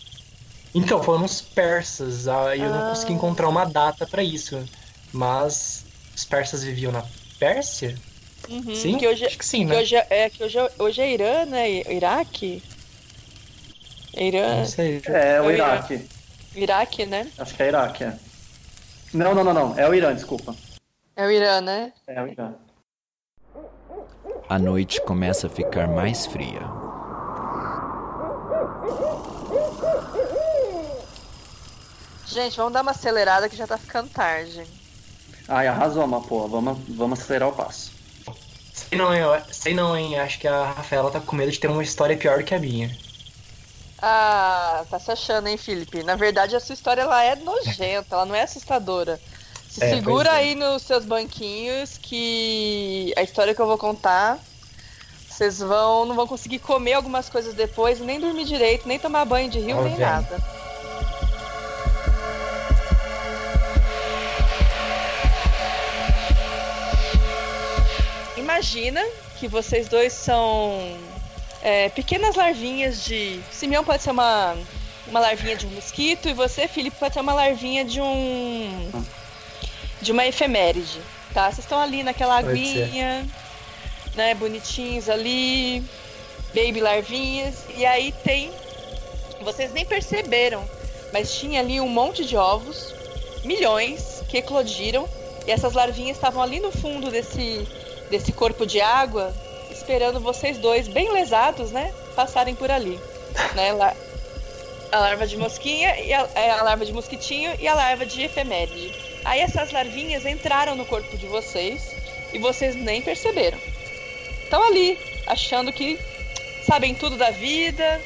Então, 0.75 1.03
foram 1.03 1.25
os 1.25 1.41
persas, 1.41 2.27
aí 2.27 2.61
eu 2.61 2.71
não 2.71 2.87
Ah. 2.87 2.91
consegui 2.91 3.13
encontrar 3.13 3.49
uma 3.49 3.65
data 3.65 4.07
pra 4.07 4.23
isso, 4.23 4.63
mas 5.13 5.85
os 6.17 6.25
persas 6.25 6.65
viviam 6.65 6.91
na 6.91 7.05
Pérsia? 7.39 7.95
Uhum, 8.49 8.75
Sim? 8.75 8.99
Que 8.99 9.07
hoje, 9.07 9.25
Acho 9.27 9.39
que 9.39 9.45
sim, 9.45 9.59
que 9.61 9.65
né? 9.67 9.79
hoje, 9.81 9.95
é- 9.95 10.07
é, 10.11 10.31
que 10.31 10.43
hoje, 10.43 10.59
é- 10.59 10.73
hoje 10.79 11.01
é 11.01 11.13
Irã, 11.13 11.45
né? 11.45 11.71
Iraque? 11.71 12.61
É 14.15 14.27
Irã. 14.27 14.57
Não 14.57 14.67
sei. 14.67 15.01
É, 15.05 15.41
o 15.41 15.51
Iraque. 15.51 16.05
Iraque, 16.55 17.07
né? 17.07 17.31
Acho 17.39 17.55
que 17.55 17.63
é 17.63 17.69
Iraque, 17.69 18.05
é. 18.05 18.19
Não, 19.13 19.35
não, 19.35 19.45
não, 19.45 19.55
não. 19.55 19.79
É 19.79 19.89
o 19.89 19.95
Irã, 19.95 20.15
desculpa. 20.15 20.55
É 21.15 21.27
o 21.27 21.31
Irã, 21.31 21.61
né? 21.61 21.93
É 22.07 22.23
o 22.23 22.27
Irã. 22.27 22.55
A 24.49 24.59
noite 24.59 25.01
começa 25.03 25.47
a 25.47 25.51
ficar 25.51 25.87
mais 25.89 26.27
fria. 26.27 26.61
Gente, 32.27 32.57
vamos 32.57 32.73
dar 32.73 32.81
uma 32.81 32.93
acelerada 32.93 33.49
que 33.49 33.57
já 33.57 33.67
tá 33.67 33.77
ficando 33.77 34.09
tarde. 34.09 34.65
Ai, 35.49 35.67
arrasou, 35.67 36.05
uma 36.05 36.23
pô. 36.23 36.49
Vamos, 36.49 36.79
vamos 36.89 37.21
acelerar 37.21 37.51
o 37.51 37.53
passo. 37.53 37.93
Sei 38.73 38.97
não, 38.97 39.15
eu, 39.15 39.39
sei 39.51 39.75
não, 39.75 39.97
hein? 39.97 40.19
Acho 40.19 40.39
que 40.39 40.49
a 40.49 40.73
Rafaela 40.73 41.11
tá 41.11 41.21
com 41.21 41.37
medo 41.37 41.53
de 41.53 41.61
ter 41.61 41.69
uma 41.69 41.83
história 41.83 42.17
pior 42.17 42.43
que 42.43 42.55
a 42.55 42.59
minha. 42.59 42.91
Ah, 44.05 44.85
tá 44.91 44.99
se 44.99 45.13
achando, 45.13 45.47
hein, 45.47 45.57
Felipe? 45.57 46.03
Na 46.03 46.17
verdade, 46.17 46.57
a 46.57 46.61
sua 46.61 46.73
história 46.75 47.03
ela 47.03 47.23
é 47.23 47.37
nojenta, 47.37 48.17
ela 48.17 48.27
não 48.27 48.35
é 48.35 48.43
assustadora. 48.43 49.21
Se 49.71 49.83
É, 49.85 49.91
segura 49.95 50.29
é. 50.31 50.35
aí 50.35 50.55
nos 50.57 50.83
seus 50.83 51.05
banquinhos 51.05 51.97
que 51.99 53.13
a 53.17 53.23
história 53.23 53.55
que 53.55 53.61
eu 53.63 53.67
vou 53.67 53.79
contar, 53.79 54.39
vocês 55.31 55.61
vão 55.61 56.05
não 56.05 56.17
vão 56.17 56.27
conseguir 56.27 56.59
comer 56.59 56.95
algumas 56.95 57.29
coisas 57.29 57.55
depois, 57.55 58.01
nem 58.01 58.19
dormir 58.21 58.45
direito, 58.45 58.89
nem 58.89 58.99
tomar 58.99 59.25
banho 59.25 59.49
de 59.49 59.61
rio, 59.61 59.79
Ó, 59.79 59.83
nem 59.83 59.95
velho. 59.95 60.11
nada. 60.11 60.37
Imagina 68.37 69.03
que 69.39 69.47
vocês 69.49 69.89
dois 69.89 70.13
são 70.13 70.97
é, 71.63 71.89
pequenas 71.89 72.35
larvinhas 72.35 73.05
de. 73.05 73.41
Simeão 73.51 73.85
pode 73.85 74.03
ser 74.03 74.11
uma, 74.11 74.57
uma 75.07 75.21
larvinha 75.21 75.57
de 75.57 75.67
um 75.67 75.71
mosquito 75.71 76.29
e 76.29 76.33
você, 76.33 76.67
Felipe, 76.67 76.97
pode 76.99 77.15
ser 77.15 77.21
uma 77.21 77.33
larvinha 77.33 77.85
de 77.85 78.01
um. 78.01 78.91
de 80.01 80.11
uma 80.11 80.27
efeméride, 80.27 81.01
tá? 81.33 81.45
Vocês 81.45 81.61
estão 81.61 81.81
ali 81.81 82.03
naquela 82.03 82.39
aguinha, 82.39 83.25
né? 84.17 84.35
Bonitinhos 84.35 85.09
ali, 85.09 85.85
baby 86.53 86.81
larvinhas, 86.81 87.65
e 87.77 87.87
aí 87.87 88.13
tem. 88.25 88.51
Vocês 89.43 89.73
nem 89.73 89.85
perceberam, 89.85 90.69
mas 91.13 91.35
tinha 91.35 91.61
ali 91.61 91.81
um 91.81 91.89
monte 91.89 92.25
de 92.25 92.37
ovos, 92.37 92.93
milhões, 93.45 94.23
que 94.29 94.39
eclodiram, 94.39 95.09
e 95.47 95.51
essas 95.51 95.75
larvinhas 95.75 96.17
estavam 96.17 96.43
ali 96.43 96.59
no 96.59 96.73
fundo 96.73 97.11
desse, 97.11 97.67
desse 98.11 98.33
corpo 98.33 98.65
de 98.65 98.81
água, 98.81 99.35
esperando 99.83 100.21
vocês 100.21 100.59
dois, 100.59 100.87
bem 100.89 101.13
lesados, 101.13 101.71
né? 101.73 101.93
Passarem 102.15 102.55
por 102.55 102.71
ali. 102.71 102.99
né? 103.55 103.73
La- 103.73 103.95
A 104.93 104.99
larva 104.99 105.27
de 105.27 105.37
mosquinha, 105.39 105.99
e 106.01 106.13
a, 106.13 106.29
é, 106.35 106.51
a 106.51 106.63
larva 106.63 106.85
de 106.85 106.93
mosquitinho 106.93 107.51
e 107.59 107.67
a 107.67 107.75
larva 107.75 108.05
de 108.05 108.23
efeméride. 108.23 108.95
Aí 109.25 109.41
essas 109.41 109.73
larvinhas 109.73 110.27
entraram 110.27 110.75
no 110.77 110.85
corpo 110.85 111.17
de 111.17 111.27
vocês 111.27 111.95
e 112.33 112.39
vocês 112.39 112.75
nem 112.77 113.01
perceberam. 113.01 113.59
Estão 114.45 114.63
ali, 114.63 114.99
achando 115.27 115.73
que 115.73 115.99
sabem 116.67 116.95
tudo 116.95 117.17
da 117.17 117.31
vida, 117.31 118.01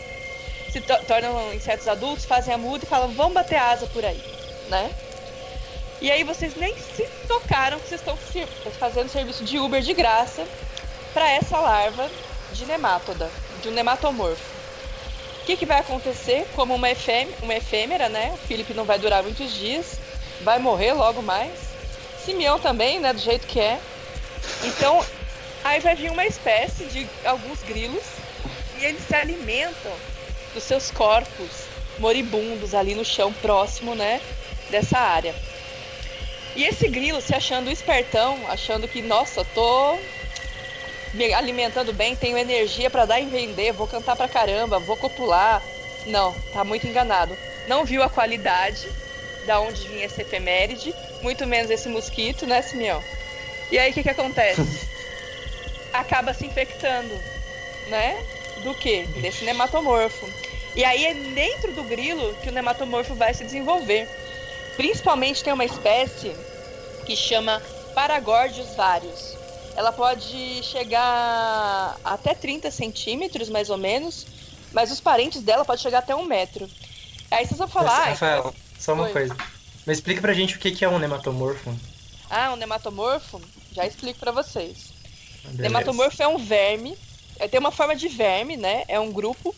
se 0.71 0.81
to- 0.81 1.05
tornam 1.09 1.53
insetos 1.53 1.89
adultos, 1.89 2.25
fazem 2.25 2.55
a 2.55 2.59
muda 2.59 2.85
e 2.85 2.89
falam, 2.89 3.09
vamos 3.09 3.35
bater 3.35 3.57
asa 3.57 3.87
por 3.89 4.05
aí, 4.05 4.23
né? 4.69 4.89
E 6.01 6.09
aí 6.11 6.23
vocês 6.23 6.55
nem 6.55 6.73
se 6.77 7.03
tocaram 7.27 7.81
que 7.81 7.89
vocês 7.89 8.01
estão 8.01 8.17
fazendo 8.79 9.09
serviço 9.09 9.43
de 9.45 9.59
Uber 9.59 9.81
de 9.83 9.93
graça 9.93 10.47
para 11.17 11.31
essa 11.31 11.59
larva 11.59 12.11
de 12.53 12.67
nemátoda, 12.67 13.31
de 13.63 13.71
um 13.71 13.73
nematomorfo. 13.73 14.45
O 15.41 15.47
que, 15.47 15.57
que 15.57 15.65
vai 15.65 15.81
acontecer? 15.81 16.47
Como 16.55 16.75
uma, 16.75 16.91
efê- 16.91 17.27
uma 17.41 17.55
efêmera, 17.55 18.11
né? 18.11 18.33
O 18.35 18.47
Felipe 18.47 18.75
não 18.75 18.85
vai 18.85 18.99
durar 18.99 19.23
muitos 19.23 19.51
dias, 19.55 19.99
vai 20.43 20.59
morrer 20.59 20.93
logo 20.93 21.23
mais. 21.23 21.55
Simeão 22.23 22.59
também, 22.59 23.01
né? 23.01 23.15
Do 23.15 23.19
jeito 23.19 23.47
que 23.47 23.59
é. 23.59 23.81
Então, 24.63 25.03
aí 25.65 25.81
vai 25.81 25.95
vir 25.97 26.11
uma 26.11 26.27
espécie 26.27 26.85
de 26.85 27.09
alguns 27.25 27.63
grilos 27.63 28.05
e 28.79 28.85
eles 28.85 29.01
se 29.09 29.15
alimentam 29.15 29.93
dos 30.53 30.65
seus 30.65 30.91
corpos 30.91 31.49
moribundos 31.99 32.75
ali 32.75 32.95
no 32.95 33.07
chão 33.07 33.33
próximo, 33.33 33.95
né? 33.95 34.21
Dessa 34.69 34.99
área. 34.99 35.35
E 36.55 36.63
esse 36.65 36.87
grilo 36.89 37.23
se 37.23 37.35
achando 37.35 37.71
espertão, 37.71 38.39
achando 38.51 38.87
que, 38.87 39.01
nossa, 39.01 39.47
tô 39.55 39.99
me 41.17 41.33
alimentando 41.33 41.93
bem, 41.95 42.15
tenho 42.15 42.37
energia 42.37 42.91
pra 42.91 43.07
dar 43.07 43.19
e 43.19 43.27
vender, 43.27 43.73
vou 43.73 43.87
cantar 43.87 44.15
pra 44.15 44.29
caramba, 44.29 44.79
vou 44.79 44.97
copular. 44.97 45.63
Não, 46.07 46.35
tá 46.53 46.63
muito 46.63 46.87
enganado. 46.87 47.37
Não 47.67 47.85
viu 47.85 48.03
a 48.03 48.11
qualidade 48.11 48.87
da 49.47 49.59
onde 49.59 49.89
vinha 49.89 50.05
esse 50.05 50.21
efeméride, 50.21 50.95
muito 51.23 51.47
menos 51.47 51.71
esse 51.71 51.89
mosquito, 51.89 52.47
né, 52.47 52.61
Simeão? 52.61 53.03
E 53.71 53.79
aí 53.79 53.91
o 53.91 53.95
que 53.95 54.03
que 54.03 54.11
acontece? 54.11 54.87
Acaba 55.93 56.35
se 56.35 56.47
infectando, 56.47 57.19
né? 57.89 58.23
Do 58.63 58.75
que? 58.75 59.03
Desse 59.21 59.45
nematomorfo. 59.45 60.29
E 60.75 60.85
aí 60.85 61.07
é 61.07 61.15
dentro 61.15 61.73
do 61.73 61.83
grilo 61.85 62.35
que 62.43 62.51
o 62.51 62.53
nematomorfo 62.53 63.15
vai 63.15 63.33
se 63.33 63.45
desenvolver. 63.45 64.07
Principalmente 64.77 65.43
tem 65.43 65.53
uma 65.53 65.65
espécie 65.65 66.37
que 67.07 67.17
chama 67.17 67.63
Paragordius 67.95 68.75
varius. 68.75 69.36
Ela 69.77 69.93
pode 69.93 70.63
chegar 70.63 71.97
até 72.05 72.35
30 72.35 72.71
centímetros, 72.71 73.49
mais 73.49 73.71
ou 73.71 73.77
menos, 73.77 74.27
mas 74.73 74.91
os 74.91 75.01
parentes 75.01 75.43
dela 75.43 75.65
podem 75.65 75.83
chegar 75.83 75.99
até 75.99 76.15
um 76.15 76.25
metro. 76.25 76.69
Aí 77.31 77.47
vocês 77.47 77.59
vão 77.59 77.69
falar, 77.69 78.07
Mas, 78.07 78.21
Rafael, 78.21 78.55
só 78.79 78.95
uma 78.95 79.05
Oi. 79.05 79.13
coisa. 79.13 79.37
Mas 79.87 79.99
explica 79.99 80.21
pra 80.21 80.33
gente 80.33 80.57
o 80.57 80.59
que 80.59 80.71
que 80.71 80.85
é 80.85 80.89
um 80.89 80.99
nematomorfo. 80.99 81.75
ah, 82.31 82.53
um 82.53 82.57
nematomorfo? 82.57 83.41
Já 83.73 83.87
explico 83.87 84.19
pra 84.19 84.33
vocês. 84.33 84.95
Beleza. 85.45 85.63
Nematomorfo 85.63 86.23
é 86.23 86.27
um 86.27 86.39
verme 86.39 86.97
é, 87.39 87.47
tem 87.49 87.61
uma 87.61 87.71
forma 87.71 87.95
de 87.95 88.09
verme, 88.09 88.57
né? 88.57 88.85
É 88.89 88.99
um 88.99 89.13
grupo 89.13 89.55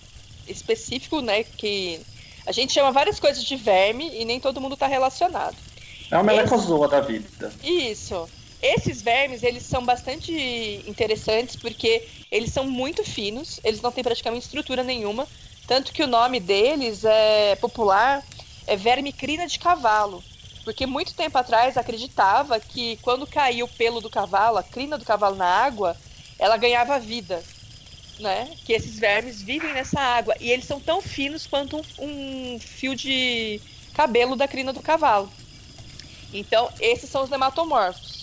específico, 0.47 1.21
né? 1.21 1.45
Que 1.45 2.01
a 2.47 2.53
gente 2.53 2.73
chama 2.73 2.91
várias 2.91 3.21
coisas 3.21 3.43
de 3.43 3.57
verme 3.57 4.11
e 4.21 4.25
nem 4.25 4.41
todo 4.41 4.61
mundo 4.61 4.75
está 4.75 4.87
relacionado. 4.87 5.57
É 6.11 6.17
uma 6.17 6.25
melecozoa 6.25 6.89
da 6.89 7.01
vida. 7.01 7.53
Isso. 7.63 8.29
Esses 8.61 9.01
vermes, 9.01 9.43
eles 9.43 9.63
são 9.63 9.85
bastante 9.85 10.33
interessantes 10.87 11.55
porque 11.55 12.07
eles 12.31 12.53
são 12.53 12.65
muito 12.65 13.05
finos, 13.05 13.61
eles 13.63 13.81
não 13.81 13.93
têm 13.93 14.03
praticamente 14.03 14.47
estrutura 14.47 14.83
nenhuma, 14.83 15.29
tanto 15.67 15.93
que 15.93 16.03
o 16.03 16.09
nome 16.09 16.41
deles 16.41 17.05
é 17.05 17.55
popular, 17.57 18.25
é 18.67 18.75
verme 18.75 19.13
crina 19.13 19.47
de 19.47 19.59
cavalo. 19.59 20.25
Porque 20.65 20.87
muito 20.87 21.15
tempo 21.15 21.39
atrás 21.39 21.77
acreditava 21.77 22.59
que 22.59 22.99
quando 23.03 23.27
caía 23.27 23.65
o 23.65 23.69
pelo 23.69 24.01
do 24.01 24.11
cavalo, 24.11 24.59
a 24.59 24.63
crina 24.63 24.99
do 24.99 25.05
cavalo 25.05 25.37
na 25.37 25.47
água, 25.47 25.97
ela 26.39 26.57
ganhava 26.57 26.99
vida. 26.99 27.43
Né? 28.19 28.51
Que 28.65 28.73
esses 28.73 28.99
vermes 28.99 29.41
vivem 29.41 29.73
nessa 29.73 30.01
água. 30.01 30.35
E 30.41 30.51
eles 30.51 30.67
são 30.67 30.81
tão 30.81 31.01
finos 31.01 31.47
quanto 31.47 31.79
um, 31.99 32.55
um 32.55 32.59
fio 32.59 32.97
de 32.97 33.61
cabelo 33.95 34.37
da 34.37 34.49
crina 34.49 34.73
do 34.73 34.83
cavalo. 34.83 35.31
Então, 36.35 36.71
esses 36.81 37.09
são 37.09 37.23
os 37.23 37.31
nematomorfos. 37.31 38.18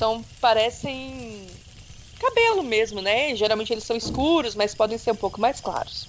São, 0.00 0.24
parecem 0.40 1.46
cabelo 2.18 2.62
mesmo, 2.62 3.02
né? 3.02 3.36
Geralmente 3.36 3.70
eles 3.70 3.84
são 3.84 3.94
escuros, 3.94 4.54
mas 4.54 4.74
podem 4.74 4.96
ser 4.96 5.10
um 5.10 5.16
pouco 5.16 5.38
mais 5.38 5.60
claros. 5.60 6.06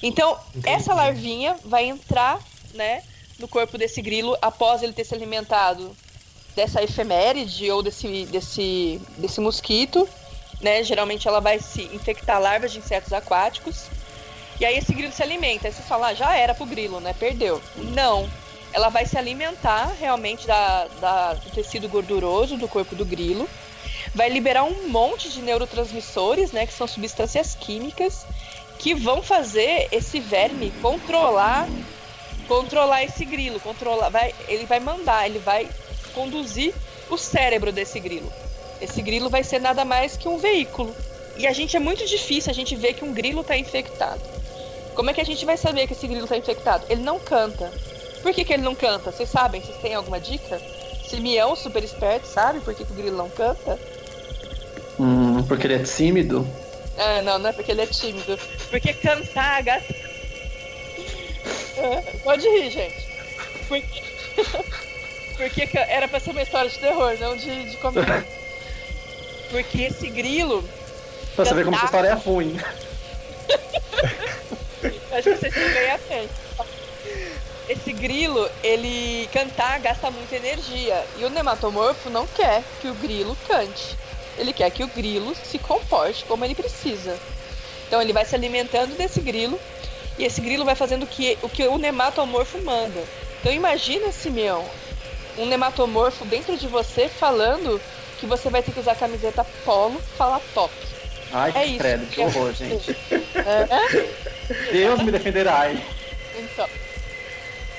Então, 0.00 0.38
Entendi. 0.54 0.68
essa 0.68 0.94
larvinha 0.94 1.56
vai 1.64 1.84
entrar, 1.84 2.38
né, 2.74 3.02
no 3.40 3.48
corpo 3.48 3.76
desse 3.76 4.00
grilo 4.00 4.38
após 4.40 4.84
ele 4.84 4.92
ter 4.92 5.02
se 5.02 5.16
alimentado 5.16 5.96
dessa 6.54 6.80
efeméride 6.80 7.68
ou 7.72 7.82
desse, 7.82 8.24
desse, 8.26 9.00
desse 9.18 9.40
mosquito, 9.40 10.08
né? 10.60 10.84
Geralmente 10.84 11.26
ela 11.26 11.40
vai 11.40 11.58
se 11.58 11.82
infectar 11.92 12.40
larvas 12.40 12.70
de 12.70 12.78
insetos 12.78 13.12
aquáticos. 13.12 13.86
E 14.60 14.64
aí 14.64 14.78
esse 14.78 14.94
grilo 14.94 15.12
se 15.12 15.24
alimenta. 15.24 15.66
Aí 15.66 15.74
você 15.74 15.82
fala, 15.82 16.06
ah, 16.06 16.14
já 16.14 16.36
era 16.36 16.54
pro 16.54 16.66
grilo, 16.66 17.00
né? 17.00 17.12
Perdeu. 17.18 17.60
Não 17.76 18.30
ela 18.74 18.90
vai 18.90 19.06
se 19.06 19.16
alimentar 19.16 19.94
realmente 19.98 20.46
da, 20.46 20.86
da, 21.00 21.34
do 21.34 21.50
tecido 21.50 21.88
gorduroso 21.88 22.56
do 22.56 22.68
corpo 22.68 22.94
do 22.94 23.04
grilo, 23.04 23.48
vai 24.14 24.28
liberar 24.28 24.64
um 24.64 24.88
monte 24.88 25.30
de 25.30 25.40
neurotransmissores, 25.40 26.52
né, 26.52 26.66
que 26.66 26.72
são 26.74 26.86
substâncias 26.86 27.54
químicas, 27.54 28.26
que 28.78 28.94
vão 28.94 29.22
fazer 29.22 29.88
esse 29.90 30.20
verme 30.20 30.70
controlar 30.82 31.66
controlar 32.46 33.02
esse 33.04 33.24
grilo, 33.24 33.58
controlar, 33.60 34.08
vai, 34.08 34.34
ele 34.48 34.66
vai 34.66 34.80
mandar, 34.80 35.26
ele 35.26 35.38
vai 35.38 35.68
conduzir 36.14 36.74
o 37.10 37.16
cérebro 37.16 37.72
desse 37.72 37.98
grilo. 38.00 38.30
Esse 38.80 39.02
grilo 39.02 39.30
vai 39.30 39.42
ser 39.42 39.60
nada 39.60 39.84
mais 39.84 40.16
que 40.16 40.28
um 40.28 40.38
veículo. 40.38 40.94
E 41.36 41.46
a 41.46 41.52
gente 41.52 41.76
é 41.76 41.80
muito 41.80 42.06
difícil 42.06 42.50
a 42.50 42.54
gente 42.54 42.76
ver 42.76 42.94
que 42.94 43.04
um 43.04 43.12
grilo 43.12 43.40
está 43.40 43.56
infectado. 43.56 44.20
Como 44.94 45.10
é 45.10 45.14
que 45.14 45.20
a 45.20 45.24
gente 45.24 45.44
vai 45.44 45.56
saber 45.56 45.86
que 45.86 45.92
esse 45.92 46.06
grilo 46.06 46.24
está 46.24 46.36
infectado? 46.36 46.84
Ele 46.88 47.02
não 47.02 47.18
canta. 47.18 47.72
Por 48.24 48.32
que, 48.32 48.42
que 48.42 48.54
ele 48.54 48.62
não 48.62 48.74
canta? 48.74 49.12
Vocês 49.12 49.28
sabem? 49.28 49.60
Vocês 49.60 49.76
têm 49.76 49.94
alguma 49.94 50.18
dica? 50.18 50.58
Simeão, 51.06 51.54
super 51.54 51.84
esperto, 51.84 52.26
sabe 52.26 52.58
por 52.60 52.74
que, 52.74 52.82
que 52.82 52.92
o 52.92 52.96
grilo 52.96 53.18
não 53.18 53.28
canta? 53.28 53.78
Hum, 54.98 55.42
porque 55.46 55.66
ele 55.66 55.74
é 55.74 55.80
tímido? 55.80 56.48
Ah, 56.96 57.20
não, 57.20 57.38
não 57.38 57.50
é 57.50 57.52
porque 57.52 57.70
ele 57.70 57.82
é 57.82 57.86
tímido. 57.86 58.38
Porque 58.70 58.94
cantar, 58.94 59.62
gata. 59.62 59.94
É, 61.76 62.00
pode 62.24 62.48
rir, 62.48 62.70
gente. 62.70 63.12
Porque... 63.68 64.02
porque 65.36 65.78
era 65.78 66.06
pra 66.06 66.20
ser 66.20 66.30
uma 66.30 66.42
história 66.42 66.70
de 66.70 66.78
terror, 66.78 67.16
não 67.18 67.36
de, 67.36 67.70
de 67.70 67.76
comédia. 67.78 68.24
Porque 69.50 69.82
esse 69.82 70.08
grilo. 70.08 70.64
Pra 71.34 71.44
saber 71.44 71.64
como 71.64 71.76
essa 71.76 71.86
história 71.86 72.08
é 72.08 72.14
ruim. 72.14 72.56
Acho 75.12 75.30
que 75.30 75.36
vocês 75.36 75.54
têm 75.54 75.72
ganhar 75.72 75.98
bem 76.08 76.28
esse 77.68 77.92
grilo, 77.92 78.48
ele 78.62 79.28
cantar 79.32 79.78
gasta 79.80 80.10
muita 80.10 80.36
energia. 80.36 81.04
E 81.18 81.24
o 81.24 81.30
nematomorfo 81.30 82.10
não 82.10 82.26
quer 82.26 82.62
que 82.80 82.88
o 82.88 82.94
grilo 82.94 83.36
cante. 83.48 83.96
Ele 84.36 84.52
quer 84.52 84.70
que 84.70 84.82
o 84.82 84.88
grilo 84.88 85.34
se 85.34 85.58
comporte 85.58 86.24
como 86.24 86.44
ele 86.44 86.54
precisa. 86.54 87.18
Então 87.86 88.02
ele 88.02 88.12
vai 88.12 88.24
se 88.24 88.34
alimentando 88.34 88.96
desse 88.96 89.20
grilo 89.20 89.58
e 90.18 90.24
esse 90.24 90.40
grilo 90.40 90.64
vai 90.64 90.74
fazendo 90.74 91.04
o 91.04 91.06
que 91.06 91.38
o, 91.42 91.48
que 91.48 91.66
o 91.66 91.78
nematomorfo 91.78 92.58
manda. 92.62 93.02
Então 93.40 93.52
imagina, 93.52 94.10
Simeão, 94.12 94.64
um 95.38 95.46
nematomorfo 95.46 96.24
dentro 96.24 96.56
de 96.56 96.66
você 96.66 97.08
falando 97.08 97.80
que 98.18 98.26
você 98.26 98.50
vai 98.50 98.62
ter 98.62 98.72
que 98.72 98.80
usar 98.80 98.94
camiseta 98.94 99.44
polo, 99.64 100.00
falar 100.16 100.40
top. 100.54 100.72
Ai, 101.32 101.52
é 101.54 101.64
que 101.66 101.78
credo, 101.78 102.06
que 102.06 102.20
horror, 102.20 102.52
gente. 102.52 102.96
É? 103.34 104.72
Deus 104.72 105.02
me 105.02 105.10
defenderá. 105.10 105.70
Então, 106.36 106.68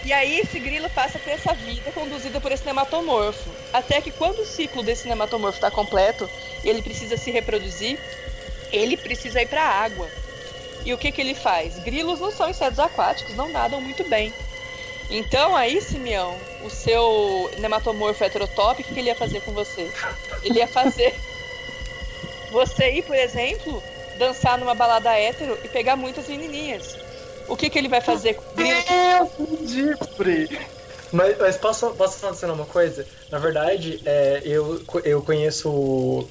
e 0.06 0.14
aí 0.14 0.40
esse 0.40 0.60
grilo 0.60 0.88
passa 0.92 1.18
a 1.18 1.22
ter 1.22 1.32
essa 1.32 1.54
vida 1.54 1.92
conduzida 1.92 2.40
por 2.40 2.52
esse 2.52 2.64
nematomorfo. 2.64 3.50
Até 3.74 4.00
que 4.00 4.12
quando 4.12 4.40
o 4.40 4.46
ciclo 4.46 4.84
desse 4.84 5.08
nematomorfo 5.08 5.58
está 5.58 5.72
completo 5.72 6.30
ele 6.64 6.82
precisa 6.82 7.18
se 7.18 7.32
reproduzir, 7.32 8.00
ele 8.72 8.96
precisa 8.96 9.42
ir 9.42 9.48
para 9.48 9.64
a 9.64 9.84
água. 9.84 10.08
E 10.86 10.94
o 10.94 10.98
que, 10.98 11.12
que 11.12 11.22
ele 11.22 11.34
faz? 11.34 11.80
Grilos 11.80 12.20
não 12.20 12.32
são 12.32 12.50
insetos 12.50 12.80
aquáticos, 12.80 13.36
não 13.36 13.50
nadam 13.50 13.82
muito 13.82 14.04
bem. 14.04 14.32
Então 15.10 15.56
aí, 15.56 15.82
Simeão, 15.82 16.38
o 16.64 16.70
seu 16.70 17.52
nematomorfo 17.58 18.24
heterotop, 18.24 18.82
o 18.82 18.86
que 18.86 19.00
ele 19.00 19.10
ia 19.10 19.16
fazer 19.16 19.42
com 19.42 19.52
você? 19.54 19.90
Ele 20.44 20.60
ia 20.60 20.68
fazer 20.68 21.16
você 22.52 22.92
ir, 22.92 23.04
por 23.04 23.16
exemplo, 23.16 23.82
dançar 24.20 24.58
numa 24.60 24.76
balada 24.76 25.18
hétero 25.18 25.58
e 25.64 25.68
pegar 25.68 25.96
muitas 25.96 26.28
menininhas. 26.28 27.05
O 27.48 27.56
que, 27.56 27.70
que 27.70 27.78
ele 27.78 27.88
vai 27.88 28.02
fazer 28.02 28.36
com 28.36 28.44
o! 28.44 29.30
Mas, 31.12 31.38
mas 31.38 31.58
posso, 31.58 31.92
posso 31.92 32.18
falar 32.18 32.54
uma 32.54 32.66
coisa? 32.66 33.06
Na 33.32 33.38
verdade, 33.40 34.02
é, 34.06 34.42
eu, 34.44 34.82
eu 35.04 35.22
conheço 35.22 36.28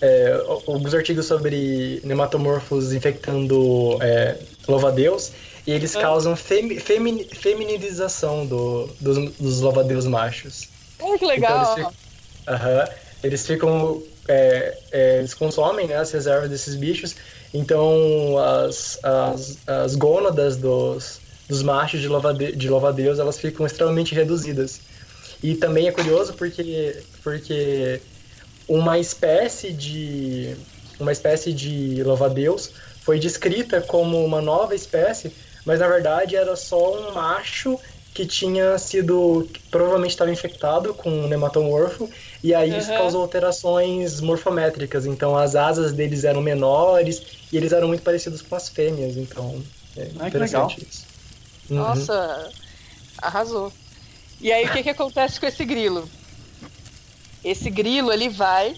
é, 0.00 0.32
alguns 0.66 0.94
artigos 0.94 1.26
sobre 1.26 2.00
nematomorfos 2.04 2.92
infectando 2.92 3.98
é, 4.00 4.36
louva-a-Deus 4.66 5.32
e 5.66 5.72
eles 5.72 5.96
ah. 5.96 6.00
causam 6.00 6.36
femi, 6.36 6.78
femi, 6.78 7.24
feminização 7.24 8.46
do, 8.46 8.86
dos, 9.00 9.32
dos 9.32 9.60
louva-a-Deus 9.60 10.06
machos. 10.06 10.68
Oh, 11.00 11.18
que 11.18 11.26
legal! 11.26 11.72
Então, 11.72 11.74
eles, 11.74 11.86
ficam, 11.86 12.54
uh 12.54 12.58
-huh, 12.58 12.92
eles 13.22 13.46
ficam 13.46 14.02
é, 14.28 14.78
é, 14.92 15.18
eles 15.18 15.34
consomem 15.34 15.88
né, 15.88 15.96
as 15.96 16.12
reservas 16.12 16.50
desses 16.50 16.76
bichos, 16.76 17.16
então 17.52 18.38
as, 18.38 19.02
as, 19.02 19.58
as 19.66 19.94
gônadas 19.94 20.56
dos, 20.56 21.20
dos 21.48 21.62
machos 21.62 22.00
de 22.00 22.08
louva-a-Deus 22.08 22.56
de 22.56 22.68
louva 22.68 22.94
elas 23.00 23.38
ficam 23.38 23.66
extremamente 23.66 24.14
reduzidas. 24.14 24.80
E 25.42 25.54
também 25.54 25.88
é 25.88 25.92
curioso 25.92 26.34
porque, 26.34 27.00
porque 27.22 28.00
uma 28.68 28.98
espécie 28.98 29.72
de 29.72 30.54
uma 31.00 31.12
espécie 31.12 31.52
de 31.52 32.02
louva-a-Deus 32.02 32.72
foi 33.02 33.18
descrita 33.18 33.80
como 33.80 34.22
uma 34.24 34.42
nova 34.42 34.74
espécie, 34.74 35.32
mas 35.64 35.78
na 35.78 35.88
verdade 35.88 36.36
era 36.36 36.54
só 36.56 36.92
um 36.92 37.14
macho 37.14 37.78
que 38.12 38.26
tinha 38.26 38.76
sido 38.78 39.48
provavelmente 39.70 40.10
estava 40.10 40.30
infectado 40.30 40.92
com 40.92 41.08
um 41.08 41.28
nematomorfo 41.28 42.10
e 42.42 42.54
aí 42.54 42.70
uhum. 42.70 42.78
isso 42.78 42.88
causou 42.88 43.22
alterações 43.22 44.20
morfométricas. 44.20 45.06
Então 45.06 45.36
as 45.36 45.56
asas 45.56 45.92
deles 45.92 46.24
eram 46.24 46.40
menores 46.40 47.22
e 47.52 47.56
eles 47.56 47.72
eram 47.72 47.88
muito 47.88 48.02
parecidos 48.02 48.42
com 48.42 48.54
as 48.54 48.68
fêmeas. 48.68 49.16
Então 49.16 49.62
é 49.96 50.08
Ai, 50.20 50.28
interessante 50.28 50.86
isso. 50.88 51.06
Uhum. 51.70 51.78
Nossa, 51.78 52.50
arrasou. 53.18 53.72
E 54.40 54.52
aí 54.52 54.66
o 54.66 54.72
que, 54.72 54.82
que 54.84 54.90
acontece 54.90 55.40
com 55.40 55.46
esse 55.46 55.64
grilo? 55.64 56.08
Esse 57.44 57.70
grilo 57.70 58.12
ele 58.12 58.28
vai 58.28 58.76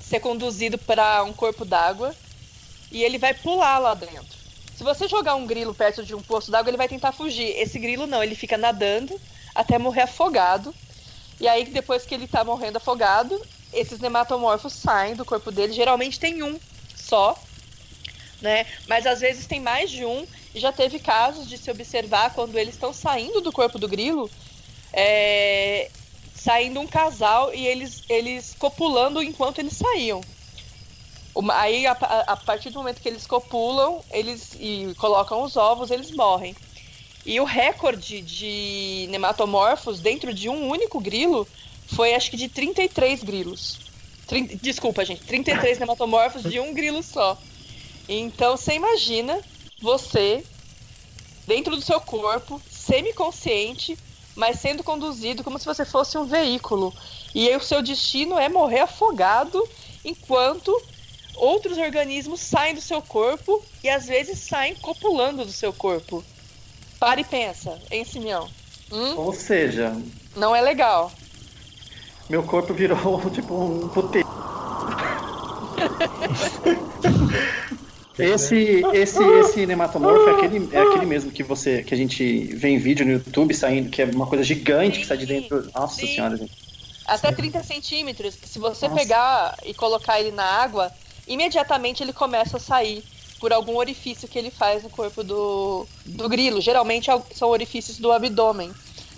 ser 0.00 0.20
conduzido 0.20 0.78
para 0.78 1.22
um 1.24 1.32
corpo 1.32 1.64
d'água 1.64 2.14
e 2.92 3.02
ele 3.02 3.18
vai 3.18 3.34
pular 3.34 3.78
lá 3.78 3.94
dentro. 3.94 4.40
Se 4.76 4.84
você 4.84 5.06
jogar 5.06 5.34
um 5.34 5.46
grilo 5.46 5.74
perto 5.74 6.02
de 6.02 6.14
um 6.14 6.22
poço 6.22 6.50
d'água, 6.50 6.70
ele 6.70 6.76
vai 6.76 6.88
tentar 6.88 7.12
fugir. 7.12 7.48
Esse 7.56 7.78
grilo 7.78 8.06
não, 8.06 8.22
ele 8.22 8.34
fica 8.34 8.56
nadando 8.56 9.20
até 9.54 9.78
morrer 9.78 10.02
afogado 10.02 10.74
e 11.40 11.48
aí, 11.48 11.64
depois 11.64 12.04
que 12.04 12.14
ele 12.14 12.28
tá 12.28 12.44
morrendo 12.44 12.76
afogado, 12.76 13.40
esses 13.72 13.98
nematomorfos 13.98 14.74
saem 14.74 15.14
do 15.14 15.24
corpo 15.24 15.50
dele. 15.50 15.72
Geralmente 15.72 16.20
tem 16.20 16.42
um 16.42 16.60
só, 16.94 17.36
né? 18.42 18.66
Mas 18.86 19.06
às 19.06 19.20
vezes 19.20 19.46
tem 19.46 19.58
mais 19.58 19.90
de 19.90 20.04
um. 20.04 20.26
E 20.54 20.60
já 20.60 20.70
teve 20.70 20.98
casos 20.98 21.48
de 21.48 21.56
se 21.56 21.70
observar 21.70 22.34
quando 22.34 22.58
eles 22.58 22.74
estão 22.74 22.92
saindo 22.92 23.40
do 23.40 23.52
corpo 23.52 23.78
do 23.78 23.88
grilo, 23.88 24.28
é... 24.92 25.88
saindo 26.34 26.80
um 26.80 26.86
casal 26.86 27.54
e 27.54 27.66
eles, 27.66 28.02
eles 28.08 28.54
copulando 28.58 29.22
enquanto 29.22 29.60
eles 29.60 29.76
saíam. 29.76 30.20
Aí, 31.52 31.86
a, 31.86 31.92
a, 31.92 32.36
partir 32.36 32.70
do 32.70 32.80
momento 32.80 33.00
que 33.00 33.08
eles 33.08 33.26
copulam 33.26 34.02
eles 34.10 34.50
e 34.58 34.92
colocam 34.98 35.42
os 35.42 35.56
ovos, 35.56 35.90
eles 35.90 36.10
morrem. 36.10 36.54
E 37.24 37.38
o 37.38 37.44
recorde 37.44 38.20
de 38.22 39.06
nematomorfos 39.10 40.00
dentro 40.00 40.32
de 40.32 40.48
um 40.48 40.68
único 40.68 41.00
grilo 41.00 41.46
foi 41.86 42.14
acho 42.14 42.30
que 42.30 42.36
de 42.36 42.48
33 42.48 43.22
grilos. 43.22 43.78
Trin... 44.26 44.46
Desculpa, 44.62 45.04
gente, 45.04 45.22
33 45.22 45.78
nematomorfos 45.78 46.42
de 46.42 46.58
um 46.60 46.72
grilo 46.72 47.02
só. 47.02 47.36
Então 48.08 48.56
você 48.56 48.74
imagina 48.74 49.40
você 49.80 50.44
dentro 51.46 51.74
do 51.74 51.82
seu 51.82 52.00
corpo, 52.00 52.60
semiconsciente, 52.70 53.98
mas 54.36 54.60
sendo 54.60 54.82
conduzido 54.82 55.44
como 55.44 55.58
se 55.58 55.66
você 55.66 55.84
fosse 55.84 56.16
um 56.16 56.24
veículo. 56.24 56.94
E 57.34 57.48
aí 57.48 57.56
o 57.56 57.62
seu 57.62 57.82
destino 57.82 58.38
é 58.38 58.48
morrer 58.48 58.80
afogado 58.80 59.68
enquanto 60.04 60.74
outros 61.34 61.78
organismos 61.78 62.40
saem 62.40 62.74
do 62.74 62.80
seu 62.80 63.02
corpo 63.02 63.62
e 63.82 63.88
às 63.88 64.06
vezes 64.06 64.38
saem 64.38 64.74
copulando 64.76 65.44
do 65.44 65.52
seu 65.52 65.72
corpo. 65.72 66.24
Para 67.00 67.20
e 67.20 67.24
pensa, 67.24 67.78
hein, 67.90 68.04
Simeão? 68.04 68.46
Hum? 68.92 69.16
Ou 69.16 69.32
seja, 69.32 69.96
Não 70.36 70.54
é 70.54 70.60
legal. 70.60 71.10
meu 72.28 72.42
corpo 72.42 72.74
virou 72.74 73.18
tipo 73.32 73.54
um 73.54 73.88
puteiro. 73.88 74.28
Esse, 78.18 78.82
esse, 78.92 79.22
esse 79.22 79.64
nematomorfo 79.66 80.28
é 80.28 80.32
aquele, 80.32 80.68
é 80.76 80.78
aquele 80.78 81.06
mesmo 81.06 81.30
que 81.30 81.42
você 81.42 81.82
que 81.82 81.94
a 81.94 81.96
gente 81.96 82.54
vê 82.54 82.68
em 82.68 82.76
vídeo 82.78 83.06
no 83.06 83.12
YouTube 83.12 83.54
saindo, 83.54 83.88
que 83.88 84.02
é 84.02 84.04
uma 84.04 84.26
coisa 84.26 84.44
gigante 84.44 85.00
que 85.00 85.06
sai 85.06 85.16
de 85.16 85.24
dentro. 85.24 85.70
Nossa 85.74 85.94
Sim. 85.94 86.14
senhora, 86.14 86.36
gente. 86.36 86.52
Até 87.06 87.32
30 87.32 87.62
centímetros. 87.62 88.36
Se 88.44 88.58
você 88.58 88.88
Nossa. 88.88 89.00
pegar 89.00 89.56
e 89.64 89.72
colocar 89.72 90.20
ele 90.20 90.32
na 90.32 90.44
água, 90.44 90.92
imediatamente 91.26 92.02
ele 92.02 92.12
começa 92.12 92.58
a 92.58 92.60
sair 92.60 93.02
por 93.40 93.52
algum 93.52 93.76
orifício 93.76 94.28
que 94.28 94.38
ele 94.38 94.50
faz 94.50 94.82
no 94.82 94.90
corpo 94.90 95.24
do, 95.24 95.86
do 96.04 96.28
grilo. 96.28 96.60
Geralmente 96.60 97.10
é- 97.10 97.22
são 97.34 97.48
orifícios 97.48 97.98
do 97.98 98.12
abdômen, 98.12 98.70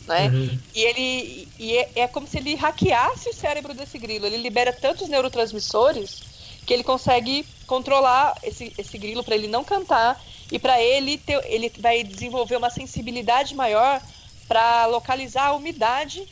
né? 0.06 0.28
Uhum. 0.28 0.58
E 0.74 0.80
ele 0.80 1.48
e 1.58 1.76
é, 1.76 1.90
é 1.96 2.08
como 2.08 2.26
se 2.26 2.38
ele 2.38 2.54
hackeasse 2.54 3.28
o 3.28 3.35
cérebro 3.35 3.74
desse 3.74 3.98
grilo. 3.98 4.24
Ele 4.24 4.37
libera 4.37 4.72
tantos 4.72 5.08
neurotransmissores 5.08 6.20
que 6.64 6.72
ele 6.72 6.85
consegue 6.85 7.44
controlar 7.66 8.38
esse, 8.44 8.72
esse 8.78 8.96
grilo 8.96 9.24
para 9.24 9.35
ele 9.35 9.48
não 9.48 9.64
cantar 9.64 10.22
e 10.50 10.58
para 10.58 10.80
ele 10.80 11.18
ter, 11.18 11.42
ele 11.46 11.72
vai 11.78 12.04
desenvolver 12.04 12.56
uma 12.56 12.70
sensibilidade 12.70 13.54
maior 13.54 14.00
para 14.46 14.87
localizar 14.87 15.46
a 15.46 15.54
umidade 15.54 16.28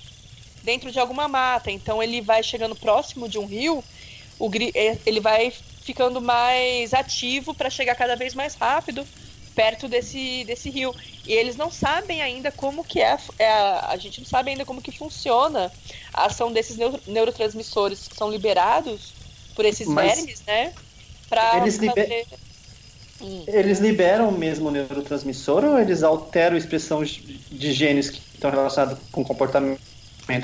dentro 0.62 0.92
de 0.92 1.00
alguma 1.00 1.26
mata. 1.26 1.70
Então 1.70 2.00
ele 2.00 2.20
vai 2.20 2.42
chegando 2.42 2.76
próximo 2.76 3.28
de 3.28 3.38
um 3.38 3.46
rio, 3.46 3.82
o 4.38 4.48
eh, 4.74 4.98
ele 5.04 5.18
vai 5.18 5.52
ficando 5.82 6.20
mais 6.20 6.92
ativo 6.94 7.54
para 7.54 7.70
chegar 7.70 7.94
cada 7.94 8.16
vez 8.16 8.34
mais 8.34 8.54
rápido 8.54 9.06
perto 9.54 9.88
desse, 9.88 10.44
desse 10.44 10.70
rio. 10.70 10.94
E 11.26 11.32
eles 11.32 11.56
não 11.56 11.70
sabem 11.70 12.22
ainda 12.22 12.50
como 12.52 12.84
que 12.84 13.00
é, 13.00 13.12
a- 13.12 13.18
é 13.38 13.48
a, 13.48 13.86
a 13.90 13.96
gente 13.96 14.20
não 14.20 14.26
sabe 14.26 14.50
ainda 14.50 14.64
como 14.64 14.80
que 14.80 14.92
funciona 14.96 15.70
a 16.14 16.26
ação 16.26 16.52
desses 16.52 16.76
neuro- 16.76 17.00
neurotransmissores 17.06 18.08
que 18.08 18.16
são 18.16 18.30
liberados 18.30 19.12
por 19.54 19.64
esses 19.64 19.86
Mas 19.88 20.14
vermes, 20.16 20.42
né? 20.46 20.72
Para 21.28 21.58
eles 21.58 21.76
liber- 21.76 21.94
fazer... 22.08 22.26
Hum. 23.20 23.44
Eles 23.46 23.80
liberam 23.80 24.30
mesmo 24.32 24.68
o 24.68 24.70
neurotransmissor 24.70 25.62
ou 25.64 25.78
eles 25.78 26.02
alteram 26.02 26.54
a 26.54 26.58
expressão 26.58 27.02
de 27.04 27.72
genes 27.72 28.08
que 28.08 28.18
estão 28.34 28.50
relacionados 28.50 28.98
com 29.12 29.22
comportamento? 29.22 29.78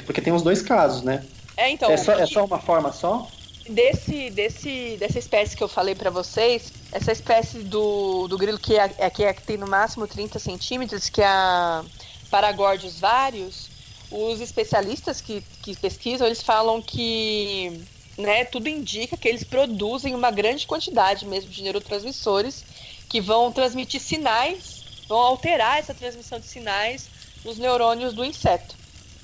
Porque 0.04 0.20
tem 0.20 0.32
os 0.32 0.42
dois 0.42 0.60
casos, 0.60 1.02
né? 1.02 1.24
É, 1.56 1.70
então, 1.70 1.90
é, 1.90 1.96
só, 1.96 2.12
é 2.18 2.24
e- 2.24 2.26
só 2.26 2.44
uma 2.44 2.58
forma 2.58 2.92
só? 2.92 3.26
Desse, 3.68 4.30
desse, 4.30 4.96
dessa 4.98 5.18
espécie 5.18 5.56
que 5.56 5.62
eu 5.62 5.68
falei 5.68 5.94
pra 5.94 6.10
vocês, 6.10 6.72
essa 6.92 7.12
espécie 7.12 7.58
do, 7.58 8.26
do 8.28 8.38
grilo 8.38 8.58
que 8.58 8.78
é, 8.78 8.94
é, 8.98 9.10
que 9.10 9.24
é 9.24 9.32
que 9.32 9.42
tem 9.42 9.56
no 9.56 9.66
máximo 9.66 10.06
30 10.06 10.38
centímetros, 10.38 11.08
que 11.08 11.20
é 11.20 11.26
a 11.26 11.84
Paragordius 12.30 12.98
varius, 12.98 13.68
os 14.10 14.40
especialistas 14.40 15.20
que, 15.20 15.42
que 15.62 15.76
pesquisam, 15.76 16.26
eles 16.26 16.42
falam 16.42 16.80
que 16.80 17.84
né, 18.16 18.44
tudo 18.44 18.68
indica 18.68 19.16
que 19.16 19.28
eles 19.28 19.44
produzem 19.44 20.14
uma 20.14 20.30
grande 20.30 20.66
quantidade 20.66 21.26
mesmo 21.26 21.50
de 21.50 21.62
neurotransmissores 21.62 22.64
que 23.08 23.20
vão 23.20 23.52
transmitir 23.52 24.00
sinais, 24.00 24.84
vão 25.08 25.18
alterar 25.18 25.78
essa 25.78 25.94
transmissão 25.94 26.40
de 26.40 26.46
sinais 26.46 27.08
nos 27.44 27.58
neurônios 27.58 28.14
do 28.14 28.24
inseto, 28.24 28.74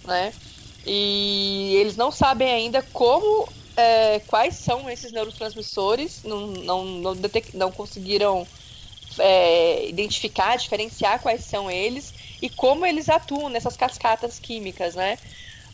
né? 0.05 0.33
E 0.87 1.77
eles 1.81 1.97
não 1.97 2.11
sabem 2.11 2.51
ainda 2.51 2.83
como 2.93 3.49
é, 3.77 4.21
quais 4.21 4.55
são 4.55 4.89
esses 4.89 5.13
neurotransmissores, 5.13 6.23
não, 6.25 6.47
não, 6.47 6.85
não, 6.85 7.17
detec- 7.17 7.55
não 7.55 7.71
conseguiram 7.71 8.47
é, 9.19 9.87
identificar, 9.89 10.57
diferenciar 10.57 11.21
quais 11.21 11.45
são 11.45 11.71
eles 11.71 12.13
e 12.41 12.49
como 12.49 12.85
eles 12.85 13.09
atuam 13.09 13.49
nessas 13.49 13.77
cascatas 13.77 14.39
químicas, 14.39 14.95
né? 14.95 15.19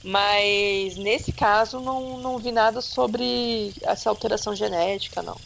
Mas 0.03 0.97
nesse 0.97 1.33
caso 1.33 1.81
não, 1.81 2.19
não 2.19 2.39
vi 2.39 2.53
nada 2.53 2.81
sobre 2.81 3.73
essa 3.83 4.09
alteração 4.09 4.55
genética, 4.55 5.23
não. 5.23 5.37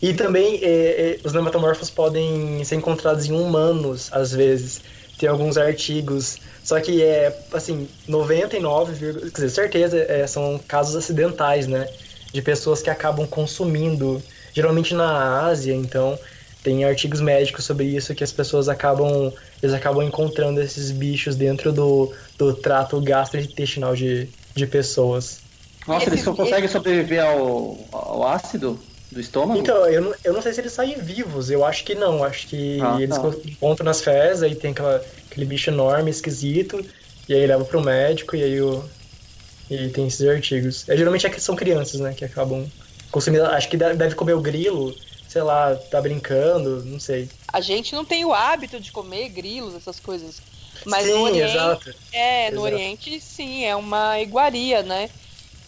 E 0.00 0.14
também 0.14 0.60
é, 0.62 0.68
é, 0.68 1.20
os 1.24 1.32
nematomorfos 1.32 1.90
podem 1.90 2.64
ser 2.64 2.76
encontrados 2.76 3.26
em 3.26 3.32
humanos, 3.32 4.08
às 4.12 4.32
vezes. 4.32 4.80
Tem 5.18 5.28
alguns 5.28 5.56
artigos. 5.58 6.38
Só 6.62 6.80
que 6.80 7.02
é, 7.02 7.36
assim, 7.52 7.88
99, 8.06 8.92
vírgula- 8.92 9.26
quer 9.30 9.34
dizer, 9.42 9.50
certeza, 9.50 9.98
é, 9.98 10.26
são 10.26 10.60
casos 10.68 10.94
acidentais, 10.96 11.66
né? 11.66 11.88
De 12.32 12.42
pessoas 12.42 12.82
que 12.82 12.90
acabam 12.90 13.26
consumindo, 13.26 14.22
geralmente 14.52 14.94
na 14.94 15.46
Ásia, 15.46 15.74
então 15.74 16.18
tem 16.62 16.84
artigos 16.84 17.20
médicos 17.20 17.64
sobre 17.64 17.86
isso 17.86 18.14
que 18.14 18.22
as 18.22 18.32
pessoas 18.32 18.68
acabam, 18.68 19.32
eles 19.62 19.74
acabam 19.74 20.02
encontrando 20.06 20.60
esses 20.60 20.90
bichos 20.90 21.36
dentro 21.36 21.72
do, 21.72 22.12
do 22.36 22.52
trato 22.54 23.00
gastrointestinal 23.00 23.94
de, 23.96 24.28
de 24.54 24.66
pessoas. 24.66 25.40
Nossa, 25.86 26.02
Esse- 26.04 26.10
eles 26.16 26.24
só 26.24 26.34
conseguem 26.34 26.68
sobreviver 26.68 27.24
ao, 27.24 27.78
ao 27.92 28.28
ácido 28.28 28.78
do 29.10 29.20
estômago? 29.20 29.58
Então, 29.60 29.86
eu 29.88 30.00
não, 30.02 30.14
eu 30.24 30.32
não 30.32 30.42
sei 30.42 30.52
se 30.52 30.60
eles 30.60 30.72
saem 30.72 30.98
vivos, 30.98 31.50
eu 31.50 31.64
acho 31.64 31.84
que 31.84 31.94
não. 31.94 32.22
Acho 32.24 32.46
que 32.46 32.78
Ah, 32.80 33.00
eles 33.00 33.16
tá. 33.16 33.28
encontram 33.46 33.84
nas 33.84 34.00
fezes, 34.02 34.42
aí 34.42 34.54
tem 34.54 34.72
aquela, 34.72 35.04
aquele 35.30 35.46
bicho 35.46 35.70
enorme, 35.70 36.10
esquisito, 36.10 36.84
e 37.28 37.34
aí 37.34 37.46
leva 37.46 37.64
pro 37.64 37.80
médico, 37.80 38.36
e 38.36 38.42
aí 38.42 38.60
o. 38.60 38.84
E 39.70 39.76
aí 39.76 39.90
tem 39.90 40.06
esses 40.06 40.26
artigos. 40.26 40.88
É, 40.88 40.96
geralmente 40.96 41.26
é 41.26 41.30
que 41.30 41.40
são 41.40 41.54
crianças, 41.54 42.00
né, 42.00 42.14
que 42.14 42.24
acabam 42.24 42.66
consumindo. 43.10 43.44
Acho 43.44 43.68
que 43.68 43.76
de- 43.76 43.94
deve 43.94 44.14
comer 44.14 44.32
o 44.34 44.40
grilo, 44.40 44.94
sei 45.28 45.42
lá, 45.42 45.76
tá 45.76 46.00
brincando, 46.00 46.82
não 46.84 46.98
sei. 46.98 47.28
A 47.52 47.60
gente 47.60 47.94
não 47.94 48.04
tem 48.04 48.24
o 48.24 48.32
hábito 48.32 48.80
de 48.80 48.90
comer 48.90 49.28
grilos, 49.28 49.74
essas 49.74 50.00
coisas. 50.00 50.40
Mas 50.86 51.04
Sim, 51.06 51.12
no 51.12 51.22
Oriente, 51.22 51.50
exato. 51.52 51.94
É, 52.12 52.50
no 52.50 52.60
Exato. 52.60 52.74
Oriente, 52.74 53.20
sim, 53.20 53.64
é 53.64 53.74
uma 53.76 54.20
iguaria, 54.20 54.82
né? 54.82 55.10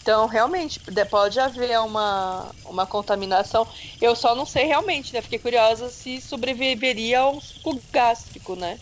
Então, 0.01 0.25
realmente, 0.25 0.79
de- 0.79 1.05
pode 1.05 1.39
haver 1.39 1.79
uma, 1.79 2.49
uma 2.65 2.85
contaminação. 2.87 3.67
Eu 4.01 4.15
só 4.15 4.33
não 4.33 4.45
sei 4.45 4.65
realmente, 4.65 5.13
né? 5.13 5.21
Fiquei 5.21 5.37
curiosa 5.37 5.89
se 5.89 6.19
sobreviveria 6.19 7.19
a 7.19 7.29
um 7.29 7.39
suco 7.39 7.79
gástrico, 7.93 8.55
né? 8.55 8.79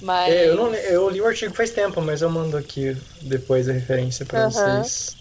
Mas. 0.00 0.32
É, 0.32 0.46
eu, 0.48 0.56
não, 0.56 0.72
eu 0.74 1.10
li 1.10 1.20
o 1.20 1.26
artigo 1.26 1.54
faz 1.54 1.70
tempo, 1.70 2.00
mas 2.00 2.22
eu 2.22 2.30
mando 2.30 2.56
aqui 2.56 2.96
depois 3.22 3.68
a 3.68 3.72
referência 3.72 4.24
pra 4.24 4.38
Aham. 4.40 4.50
vocês. 4.50 5.16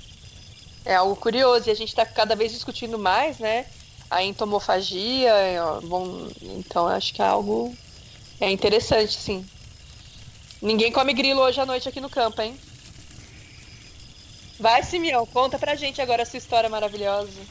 É 0.85 0.95
algo 0.95 1.15
curioso 1.15 1.67
e 1.67 1.71
a 1.71 1.75
gente 1.75 1.89
está 1.89 2.05
cada 2.05 2.35
vez 2.35 2.51
discutindo 2.51 2.99
mais, 2.99 3.39
né? 3.39 3.65
A 4.11 4.23
entomofagia, 4.23 5.31
é, 5.31 5.57
bom, 5.81 6.27
então 6.43 6.87
acho 6.87 7.11
que 7.11 7.21
é 7.23 7.25
algo 7.25 7.75
é 8.39 8.51
interessante, 8.51 9.13
sim. 9.13 9.43
Ninguém 10.61 10.91
come 10.91 11.13
grilo 11.13 11.41
hoje 11.41 11.59
à 11.59 11.65
noite 11.65 11.89
aqui 11.89 11.99
no 11.99 12.09
campo, 12.09 12.39
hein? 12.41 12.55
Vai, 14.59 14.83
Simeão, 14.83 15.25
conta 15.25 15.59
pra 15.59 15.75
gente 15.75 16.01
agora 16.01 16.23
a 16.23 16.25
sua 16.25 16.37
história 16.37 16.69
maravilhosa. 16.69 17.41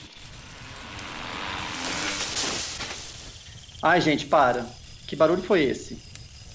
Ai, 3.83 4.01
gente, 4.01 4.27
para. 4.27 4.65
Que 5.07 5.15
barulho 5.15 5.43
foi 5.43 5.63
esse? 5.63 5.99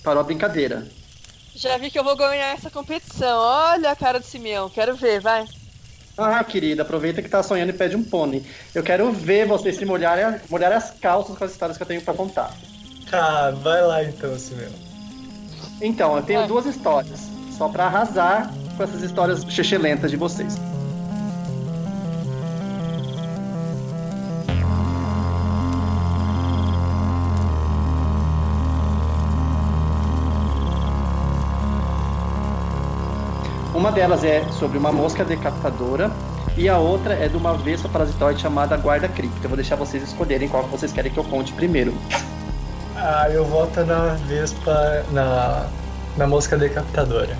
Parou 0.03 0.21
a 0.21 0.23
brincadeira. 0.23 0.87
Já 1.55 1.77
vi 1.77 1.91
que 1.91 1.99
eu 1.99 2.03
vou 2.03 2.15
ganhar 2.15 2.53
essa 2.53 2.69
competição. 2.71 3.39
Olha 3.39 3.91
a 3.91 3.95
cara 3.95 4.19
do 4.19 4.25
Simeão, 4.25 4.69
quero 4.69 4.95
ver, 4.95 5.19
vai. 5.19 5.45
Ah, 6.17 6.43
querida, 6.43 6.81
aproveita 6.81 7.21
que 7.21 7.29
tá 7.29 7.41
sonhando 7.43 7.69
e 7.69 7.73
pede 7.73 7.95
um 7.95 8.03
pônei. 8.03 8.43
Eu 8.73 8.83
quero 8.83 9.11
ver 9.11 9.47
vocês 9.47 9.77
se 9.77 9.85
molharem, 9.85 10.39
molharem 10.49 10.77
as 10.77 10.91
calças 10.91 11.37
com 11.37 11.43
as 11.43 11.51
histórias 11.51 11.77
que 11.77 11.83
eu 11.83 11.87
tenho 11.87 12.01
pra 12.01 12.13
contar. 12.13 12.51
Tá, 13.09 13.51
vai 13.51 13.81
lá 13.81 14.03
então, 14.03 14.37
Simeu. 14.37 14.71
Então, 15.81 16.17
eu 16.17 16.23
tenho 16.23 16.39
Vai. 16.39 16.47
duas 16.47 16.65
histórias, 16.65 17.21
só 17.57 17.69
pra 17.69 17.85
arrasar 17.85 18.51
com 18.79 18.83
essas 18.83 19.01
histórias 19.01 19.43
chechelentas 19.49 20.09
de 20.09 20.15
vocês. 20.15 20.57
Uma 33.75 33.91
delas 33.91 34.23
é 34.23 34.45
sobre 34.53 34.77
uma 34.77 34.93
mosca 34.93 35.25
decapitadora 35.25 36.09
e 36.55 36.69
a 36.69 36.77
outra 36.77 37.13
é 37.15 37.27
de 37.27 37.35
uma 37.35 37.57
vespa 37.57 37.89
parasitoide 37.89 38.41
chamada 38.41 38.77
guarda 38.77 39.09
cripta. 39.09 39.39
Eu 39.43 39.49
vou 39.49 39.57
deixar 39.57 39.75
vocês 39.75 40.03
escolherem 40.03 40.47
qual 40.47 40.63
que 40.63 40.69
vocês 40.69 40.93
querem 40.93 41.11
que 41.11 41.17
eu 41.17 41.25
conte 41.25 41.51
primeiro. 41.51 41.93
Ah, 42.95 43.29
eu 43.29 43.43
voto 43.43 43.83
na 43.83 44.15
Vespa, 44.27 45.03
na, 45.11 45.67
na 46.17 46.27
mosca 46.27 46.57
decapitadora. 46.57 47.37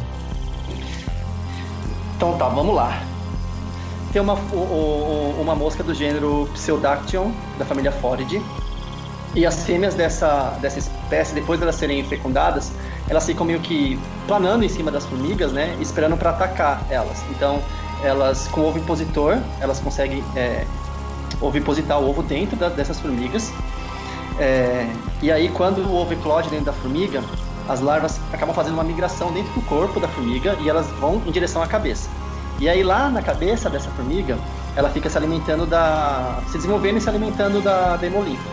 Então 2.20 2.34
tá, 2.38 2.50
vamos 2.50 2.76
lá. 2.76 3.02
Tem 4.12 4.22
uma, 4.22 4.34
o- 4.34 5.38
o- 5.38 5.42
uma 5.42 5.56
mosca 5.56 5.82
do 5.82 5.94
gênero 5.94 6.50
Pseudactyon, 6.54 7.32
da 7.58 7.64
família 7.64 7.94
Foridae. 7.94 8.42
E 9.34 9.46
as 9.46 9.64
fêmeas 9.64 9.94
dessa, 9.94 10.58
dessa 10.60 10.80
espécie, 10.80 11.34
depois 11.34 11.58
de 11.58 11.64
elas 11.64 11.76
serem 11.76 12.04
fecundadas, 12.04 12.74
elas 13.08 13.26
ficam 13.26 13.46
meio 13.46 13.62
que 13.62 13.98
planando 14.28 14.66
em 14.66 14.68
cima 14.68 14.92
das 14.92 15.06
formigas, 15.06 15.54
né? 15.54 15.78
Esperando 15.80 16.18
para 16.18 16.32
atacar 16.32 16.82
elas. 16.90 17.24
Então, 17.30 17.62
elas, 18.04 18.50
com 18.50 18.66
ovo 18.68 18.78
impositor, 18.80 19.38
elas 19.62 19.80
conseguem 19.80 20.22
é, 20.36 20.66
ovipositar 21.40 22.02
o 22.02 22.10
ovo 22.10 22.22
dentro 22.22 22.58
da, 22.58 22.68
dessas 22.68 23.00
formigas. 23.00 23.50
É, 24.38 24.90
e 25.22 25.32
aí, 25.32 25.48
quando 25.48 25.80
o 25.88 25.96
ovo 25.96 26.12
eclode 26.12 26.50
dentro 26.50 26.66
da 26.66 26.74
formiga, 26.74 27.24
as 27.70 27.80
larvas 27.80 28.20
acabam 28.34 28.54
fazendo 28.54 28.74
uma 28.74 28.84
migração 28.84 29.32
dentro 29.32 29.54
do 29.54 29.62
corpo 29.62 30.00
da 30.00 30.08
formiga 30.08 30.58
e 30.60 30.68
elas 30.68 30.88
vão 31.00 31.22
em 31.26 31.32
direção 31.32 31.62
à 31.62 31.68
cabeça. 31.68 32.10
E 32.60 32.68
aí, 32.68 32.84
lá 32.84 33.10
na 33.10 33.22
cabeça 33.22 33.70
dessa 33.70 33.90
formiga, 33.92 34.38
ela 34.76 34.90
fica 34.90 35.10
se 35.10 35.18
alimentando 35.18 35.66
da. 35.66 36.42
se 36.48 36.58
desenvolvendo 36.58 36.98
e 36.98 37.02
se 37.02 37.08
alimentando 37.08 37.62
da, 37.62 37.96
da 37.96 38.06
hemolinfa, 38.06 38.44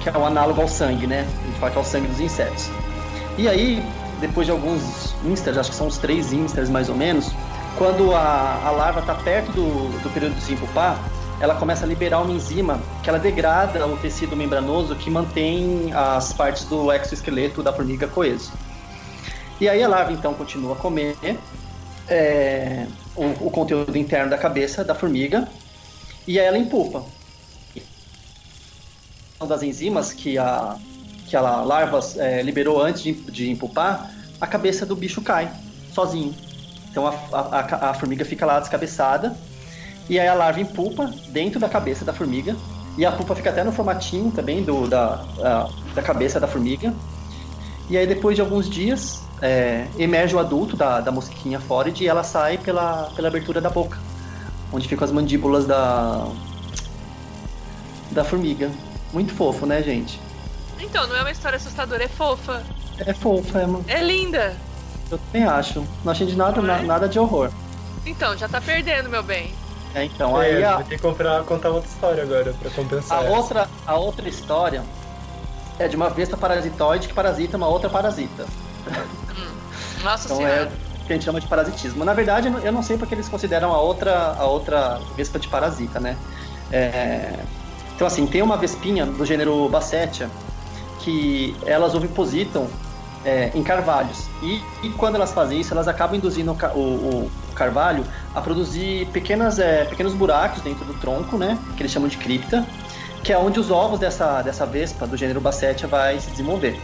que 0.00 0.08
é 0.08 0.12
o 0.16 0.24
análogo 0.24 0.62
ao 0.62 0.66
sangue, 0.66 1.06
né? 1.06 1.28
A 1.42 1.46
gente 1.46 1.58
fala 1.60 1.72
que 1.72 1.78
é 1.78 1.82
sangue 1.84 2.08
dos 2.08 2.18
insetos. 2.18 2.70
E 3.36 3.48
aí, 3.48 3.84
depois 4.18 4.46
de 4.46 4.50
alguns 4.50 5.14
instars, 5.24 5.58
acho 5.58 5.70
que 5.70 5.76
são 5.76 5.86
uns 5.86 5.98
três 5.98 6.32
instars 6.32 6.70
mais 6.70 6.88
ou 6.88 6.96
menos, 6.96 7.30
quando 7.76 8.12
a, 8.14 8.62
a 8.64 8.70
larva 8.70 9.00
está 9.00 9.14
perto 9.14 9.52
do, 9.52 10.02
do 10.02 10.10
período 10.10 10.32
de 10.34 10.40
desenpupar, 10.40 10.98
ela 11.40 11.54
começa 11.54 11.84
a 11.84 11.88
liberar 11.88 12.22
uma 12.22 12.32
enzima 12.32 12.80
que 13.02 13.10
ela 13.10 13.18
degrada 13.18 13.86
o 13.86 13.96
tecido 13.98 14.34
membranoso 14.34 14.96
que 14.96 15.10
mantém 15.10 15.92
as 15.92 16.32
partes 16.32 16.64
do 16.64 16.90
exoesqueleto 16.92 17.62
da 17.62 17.72
formiga 17.72 18.08
coeso. 18.08 18.52
E 19.60 19.68
aí 19.68 19.82
a 19.82 19.88
larva 19.88 20.12
então 20.12 20.32
continua 20.34 20.74
a 20.74 20.76
comer 20.76 21.16
é, 22.08 22.86
o, 23.14 23.46
o, 23.46 23.50
conteúdo 23.50 23.96
interno 23.96 24.30
da 24.30 24.38
cabeça 24.38 24.84
da 24.84 24.94
formiga 24.94 25.48
e 26.26 26.38
aí 26.38 26.46
ela 26.46 26.58
empupa. 26.58 27.04
Uma 29.38 29.48
das 29.48 29.62
enzimas 29.62 30.12
que 30.12 30.38
a, 30.38 30.76
que 31.26 31.36
a 31.36 31.40
larva 31.40 32.00
é, 32.16 32.42
liberou 32.42 32.80
antes 32.80 33.02
de, 33.02 33.12
de 33.12 33.50
empupar, 33.50 34.10
a 34.40 34.46
cabeça 34.46 34.86
do 34.86 34.96
bicho 34.96 35.20
cai 35.20 35.50
sozinho. 35.92 36.34
Então 36.90 37.06
a, 37.06 37.12
a, 37.32 37.90
a 37.90 37.94
formiga 37.94 38.24
fica 38.24 38.46
lá 38.46 38.58
descabeçada 38.58 39.36
e 40.08 40.18
aí 40.20 40.28
a 40.28 40.34
larva 40.34 40.60
empupa 40.60 41.12
dentro 41.28 41.58
da 41.58 41.68
cabeça 41.68 42.04
da 42.04 42.12
formiga. 42.12 42.56
E 42.96 43.04
a 43.04 43.12
pupa 43.12 43.34
fica 43.34 43.50
até 43.50 43.62
no 43.62 43.72
formatinho 43.72 44.30
também 44.30 44.62
do, 44.62 44.86
da, 44.86 45.24
a, 45.42 45.68
da 45.94 46.02
cabeça 46.02 46.40
da 46.40 46.46
formiga. 46.46 46.94
E 47.90 47.96
aí 47.96 48.06
depois 48.06 48.36
de 48.36 48.40
alguns 48.40 48.70
dias, 48.70 49.22
é, 49.42 49.86
emerge 49.98 50.34
o 50.34 50.38
adulto 50.38 50.76
da, 50.76 51.00
da 51.00 51.12
mosquinha 51.12 51.60
fora 51.60 51.92
e 51.94 52.08
ela 52.08 52.24
sai 52.24 52.58
pela, 52.58 53.10
pela 53.14 53.28
abertura 53.28 53.60
da 53.60 53.68
boca. 53.68 53.98
Onde 54.72 54.88
ficam 54.88 55.04
as 55.04 55.12
mandíbulas 55.12 55.66
da, 55.66 56.26
da 58.10 58.24
formiga. 58.24 58.70
Muito 59.12 59.32
fofo, 59.34 59.66
né, 59.66 59.82
gente? 59.82 60.18
Então, 60.80 61.06
não 61.06 61.16
é 61.16 61.20
uma 61.20 61.30
história 61.30 61.56
assustadora, 61.56 62.04
é 62.04 62.08
fofa. 62.08 62.62
É 62.98 63.12
fofa, 63.12 63.60
é, 63.60 63.66
mano. 63.66 63.84
É 63.86 64.02
linda. 64.02 64.56
Eu 65.10 65.18
também 65.18 65.44
acho. 65.44 65.86
Não 66.04 66.12
achei 66.12 66.26
de 66.26 66.36
nada, 66.36 66.60
é? 66.60 66.82
nada 66.82 67.08
de 67.08 67.18
horror. 67.18 67.50
Então, 68.04 68.36
já 68.36 68.48
tá 68.48 68.60
perdendo, 68.60 69.08
meu 69.08 69.22
bem. 69.22 69.54
É, 69.96 70.04
então, 70.04 70.40
é, 70.40 70.46
aí 70.46 70.62
a... 70.62 70.74
Vai 70.74 70.84
ter 70.84 70.96
que 70.96 71.02
comprar, 71.02 71.42
contar 71.44 71.70
outra 71.70 71.88
história 71.88 72.22
agora 72.22 72.52
pra 72.60 72.70
compensar. 72.70 73.18
A 73.18 73.30
outra, 73.30 73.66
a 73.86 73.94
outra 73.96 74.28
história 74.28 74.84
é 75.78 75.88
de 75.88 75.96
uma 75.96 76.10
besta 76.10 76.36
parasitoide 76.36 77.08
que 77.08 77.14
parasita 77.14 77.56
uma 77.56 77.66
outra 77.66 77.88
parasita. 77.88 78.44
Hum. 78.86 79.56
Nossa 80.04 80.26
então 80.26 80.36
senhora. 80.36 80.64
é 80.64 81.06
que 81.06 81.12
a 81.12 81.16
gente 81.16 81.24
chama 81.24 81.40
de 81.40 81.46
parasitismo. 81.46 82.04
Na 82.04 82.12
verdade, 82.12 82.52
eu 82.62 82.72
não 82.72 82.82
sei 82.82 82.98
porque 82.98 83.14
eles 83.14 83.26
consideram 83.26 83.72
a 83.72 83.80
outra, 83.80 84.34
a 84.38 84.44
outra 84.44 85.00
vespa 85.16 85.38
de 85.38 85.48
parasita, 85.48 85.98
né? 85.98 86.14
É... 86.70 87.32
Então, 87.94 88.06
assim, 88.06 88.26
tem 88.26 88.42
uma 88.42 88.58
vespinha 88.58 89.06
do 89.06 89.24
gênero 89.24 89.66
Bassetia 89.70 90.28
que 91.00 91.56
elas 91.64 91.94
ovipositam 91.94 92.68
é, 93.24 93.50
em 93.54 93.62
carvalhos. 93.62 94.26
E, 94.42 94.62
e, 94.82 94.90
quando 94.90 95.14
elas 95.14 95.32
fazem 95.32 95.58
isso, 95.58 95.72
elas 95.72 95.88
acabam 95.88 96.18
induzindo 96.18 96.52
o, 96.52 96.78
o, 96.78 97.30
carvalho 97.56 98.04
a 98.34 98.40
produzir 98.40 99.06
pequenas, 99.06 99.58
é, 99.58 99.84
pequenos 99.84 100.14
buracos 100.14 100.62
dentro 100.62 100.84
do 100.84 100.94
tronco, 100.94 101.36
né? 101.36 101.58
Que 101.76 101.82
eles 101.82 101.92
chamam 101.92 102.08
de 102.08 102.16
cripta, 102.16 102.64
que 103.24 103.32
é 103.32 103.38
onde 103.38 103.58
os 103.58 103.70
ovos 103.70 103.98
dessa, 103.98 104.42
dessa 104.42 104.64
vespa 104.64 105.06
do 105.06 105.16
gênero 105.16 105.40
Bassetia 105.40 105.88
vai 105.88 106.20
se 106.20 106.30
desenvolver. 106.30 106.78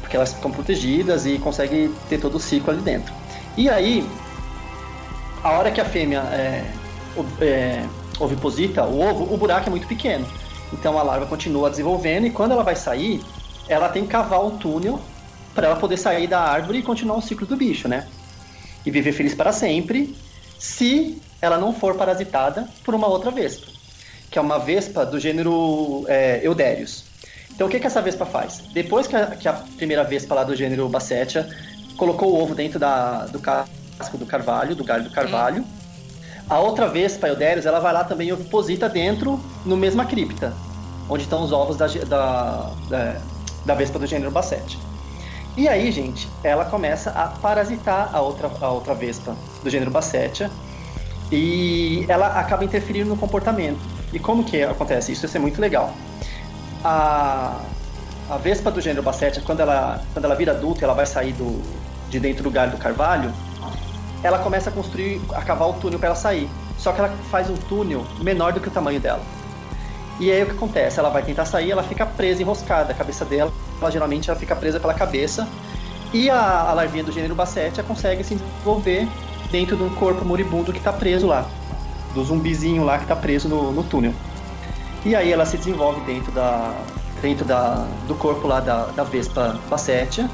Porque 0.00 0.16
elas 0.16 0.32
ficam 0.32 0.50
protegidas 0.50 1.26
e 1.26 1.38
conseguem 1.38 1.92
ter 2.08 2.18
todo 2.18 2.36
o 2.36 2.40
ciclo 2.40 2.72
ali 2.72 2.82
dentro. 2.82 3.12
E 3.56 3.68
aí, 3.68 4.08
a 5.42 5.50
hora 5.50 5.70
que 5.70 5.80
a 5.80 5.84
fêmea 5.84 6.20
é, 6.30 6.64
é, 7.40 7.84
oviposita 8.20 8.84
o 8.84 9.00
ovo, 9.00 9.34
o 9.34 9.36
buraco 9.36 9.68
é 9.68 9.70
muito 9.70 9.86
pequeno. 9.86 10.26
Então 10.72 10.98
a 10.98 11.02
larva 11.02 11.26
continua 11.26 11.68
desenvolvendo 11.68 12.26
e 12.26 12.30
quando 12.30 12.52
ela 12.52 12.62
vai 12.62 12.76
sair, 12.76 13.22
ela 13.68 13.88
tem 13.88 14.04
que 14.04 14.08
cavar 14.08 14.44
um 14.44 14.56
túnel 14.56 15.00
para 15.54 15.66
ela 15.66 15.76
poder 15.76 15.96
sair 15.96 16.26
da 16.26 16.40
árvore 16.40 16.78
e 16.78 16.82
continuar 16.82 17.16
o 17.16 17.22
ciclo 17.22 17.46
do 17.46 17.56
bicho, 17.56 17.88
né? 17.88 18.06
E 18.84 18.90
viver 18.90 19.12
feliz 19.12 19.34
para 19.34 19.52
sempre, 19.52 20.14
se 20.58 21.20
ela 21.40 21.58
não 21.58 21.72
for 21.72 21.96
parasitada 21.96 22.68
por 22.84 22.94
uma 22.94 23.06
outra 23.06 23.30
vespa, 23.30 23.66
que 24.30 24.38
é 24.38 24.42
uma 24.42 24.58
vespa 24.58 25.04
do 25.04 25.18
gênero 25.18 26.04
é, 26.08 26.40
Eudérios. 26.42 27.04
Então 27.50 27.66
o 27.66 27.70
que, 27.70 27.78
que 27.78 27.86
essa 27.86 28.00
vespa 28.00 28.24
faz? 28.24 28.62
Depois 28.72 29.06
que 29.06 29.16
a, 29.16 29.26
que 29.26 29.48
a 29.48 29.52
primeira 29.76 30.04
vespa 30.04 30.34
lá 30.34 30.44
do 30.44 30.54
gênero 30.54 30.88
Bassetia 30.88 31.48
colocou 31.96 32.32
o 32.32 32.42
ovo 32.42 32.54
dentro 32.54 32.78
da, 32.78 33.26
do 33.26 33.38
casco 33.38 34.16
do 34.16 34.26
carvalho, 34.26 34.74
do 34.74 34.84
galho 34.84 35.04
do 35.04 35.10
carvalho, 35.10 35.64
a 36.48 36.58
outra 36.58 36.88
vespa 36.88 37.28
Eudérios, 37.28 37.66
ela 37.66 37.80
vai 37.80 37.92
lá 37.92 38.04
também 38.04 38.28
e 38.28 38.32
oviposita 38.32 38.88
dentro, 38.88 39.40
no 39.64 39.76
mesma 39.76 40.04
cripta, 40.04 40.52
onde 41.08 41.24
estão 41.24 41.42
os 41.42 41.52
ovos 41.52 41.76
da, 41.76 41.86
da, 41.86 42.70
da, 42.88 43.16
da 43.64 43.74
vespa 43.74 43.98
do 43.98 44.06
gênero 44.06 44.30
Bassetia. 44.30 44.78
E 45.56 45.68
aí, 45.68 45.92
gente, 45.92 46.28
ela 46.42 46.64
começa 46.64 47.10
a 47.10 47.26
parasitar 47.26 48.08
a 48.12 48.20
outra, 48.22 48.50
a 48.60 48.70
outra 48.70 48.94
vespa 48.94 49.36
do 49.62 49.68
gênero 49.68 49.90
Bassetia 49.90 50.50
e 51.30 52.06
ela 52.08 52.38
acaba 52.38 52.64
interferindo 52.64 53.10
no 53.10 53.16
comportamento. 53.16 53.78
E 54.12 54.18
como 54.18 54.44
que 54.44 54.62
acontece 54.62 55.12
isso? 55.12 55.26
Isso 55.26 55.36
é 55.36 55.40
muito 55.40 55.60
legal. 55.60 55.92
A, 56.82 57.60
a 58.30 58.36
vespa 58.38 58.70
do 58.70 58.80
gênero 58.80 59.02
Bassetia, 59.02 59.42
quando 59.44 59.60
ela, 59.60 60.02
quando 60.14 60.24
ela 60.24 60.34
vira 60.34 60.52
adulta 60.52 60.84
ela 60.84 60.94
vai 60.94 61.04
sair 61.04 61.34
do, 61.34 61.62
de 62.08 62.18
dentro 62.18 62.42
do 62.42 62.50
galho 62.50 62.70
do 62.70 62.78
carvalho, 62.78 63.30
ela 64.22 64.38
começa 64.38 64.70
a 64.70 64.72
construir, 64.72 65.20
a 65.34 65.42
cavar 65.42 65.68
o 65.68 65.74
túnel 65.74 65.98
para 65.98 66.08
ela 66.08 66.16
sair. 66.16 66.48
Só 66.78 66.92
que 66.92 66.98
ela 67.00 67.10
faz 67.30 67.50
um 67.50 67.56
túnel 67.56 68.06
menor 68.22 68.54
do 68.54 68.60
que 68.60 68.68
o 68.68 68.70
tamanho 68.70 68.98
dela. 68.98 69.20
E 70.20 70.30
aí 70.30 70.42
o 70.42 70.46
que 70.46 70.52
acontece? 70.52 70.98
Ela 70.98 71.10
vai 71.10 71.22
tentar 71.22 71.44
sair, 71.44 71.70
ela 71.70 71.82
fica 71.82 72.06
presa, 72.06 72.42
enroscada, 72.42 72.92
a 72.92 72.94
cabeça 72.94 73.24
dela 73.24 73.52
ela 73.82 73.90
geralmente 73.90 74.30
ela 74.30 74.38
fica 74.38 74.54
presa 74.54 74.78
pela 74.80 74.94
cabeça. 74.94 75.46
E 76.12 76.30
a, 76.30 76.70
a 76.70 76.72
larvinha 76.72 77.04
do 77.04 77.12
gênero 77.12 77.34
Bassetia 77.34 77.82
consegue 77.82 78.22
se 78.22 78.36
desenvolver 78.36 79.08
dentro 79.50 79.76
de 79.76 79.82
um 79.82 79.90
corpo 79.90 80.24
moribundo 80.24 80.72
que 80.72 80.78
está 80.78 80.92
preso 80.92 81.26
lá. 81.26 81.46
Do 82.14 82.22
zumbizinho 82.22 82.84
lá 82.84 82.98
que 82.98 83.04
está 83.04 83.16
preso 83.16 83.48
no, 83.48 83.72
no, 83.72 83.82
túnel. 83.82 84.12
E 85.04 85.16
aí 85.16 85.32
ela 85.32 85.44
se 85.44 85.56
desenvolve 85.56 86.00
dentro, 86.02 86.30
da, 86.32 86.74
dentro 87.20 87.44
da, 87.44 87.86
do 88.06 88.14
corpo 88.14 88.46
lá 88.46 88.60
da, 88.60 88.86
da 88.86 89.02
Vespa 89.02 89.58
Bassetia. 89.68 90.30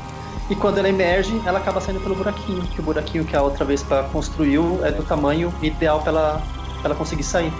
E 0.50 0.54
quando 0.54 0.78
ela 0.78 0.88
emerge, 0.88 1.40
ela 1.46 1.58
acaba 1.58 1.80
saindo 1.80 2.00
pelo 2.00 2.14
buraquinho. 2.14 2.62
Que 2.62 2.80
o 2.80 2.82
buraquinho 2.82 3.24
que 3.24 3.36
a 3.36 3.42
outra 3.42 3.64
Vespa 3.64 4.08
construiu 4.12 4.80
é 4.84 4.90
do 4.90 5.04
tamanho 5.04 5.54
ideal 5.62 6.00
para 6.00 6.10
ela, 6.10 6.42
ela 6.82 6.94
conseguir 6.94 7.22
sair. 7.22 7.52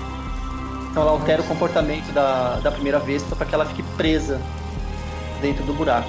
Então 0.90 1.02
ela 1.02 1.12
altera 1.12 1.42
o 1.42 1.44
comportamento 1.44 2.12
da, 2.12 2.56
da 2.56 2.70
primeira 2.70 2.98
Vespa 2.98 3.36
para 3.36 3.46
que 3.46 3.54
ela 3.54 3.66
fique 3.66 3.82
presa 3.96 4.40
dentro 5.40 5.64
do 5.64 5.72
buraco. 5.72 6.08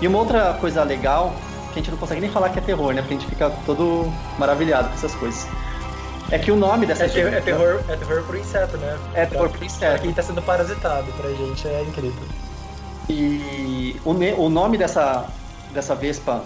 E 0.00 0.06
uma 0.06 0.18
outra 0.18 0.54
coisa 0.54 0.82
legal, 0.82 1.34
que 1.72 1.80
a 1.80 1.82
gente 1.82 1.90
não 1.90 1.98
consegue 1.98 2.20
nem 2.20 2.30
falar 2.30 2.50
que 2.50 2.58
é 2.58 2.62
terror, 2.62 2.92
né? 2.92 3.02
Porque 3.02 3.14
a 3.14 3.18
gente 3.18 3.28
fica 3.28 3.50
todo 3.66 4.12
maravilhado 4.38 4.88
com 4.88 4.94
essas 4.94 5.14
coisas. 5.14 5.46
É 6.30 6.38
que 6.38 6.50
o 6.50 6.56
nome 6.56 6.86
dessa 6.86 7.04
é, 7.04 7.08
ter, 7.08 7.32
é 7.32 7.40
terror 7.40 7.80
É 7.88 7.96
terror 7.96 8.22
pro 8.24 8.38
inseto, 8.38 8.76
né? 8.78 8.98
É 9.14 9.26
terror 9.26 9.50
pro 9.50 9.64
inseto. 9.64 9.92
Pra 9.92 9.98
quem 9.98 10.12
tá 10.12 10.22
sendo 10.22 10.42
parasitado, 10.42 11.12
pra 11.12 11.30
gente 11.30 11.68
é 11.68 11.82
incrível. 11.82 12.24
E 13.08 14.00
o, 14.04 14.12
o 14.42 14.48
nome 14.48 14.78
dessa, 14.78 15.26
dessa 15.72 15.94
vespa, 15.94 16.42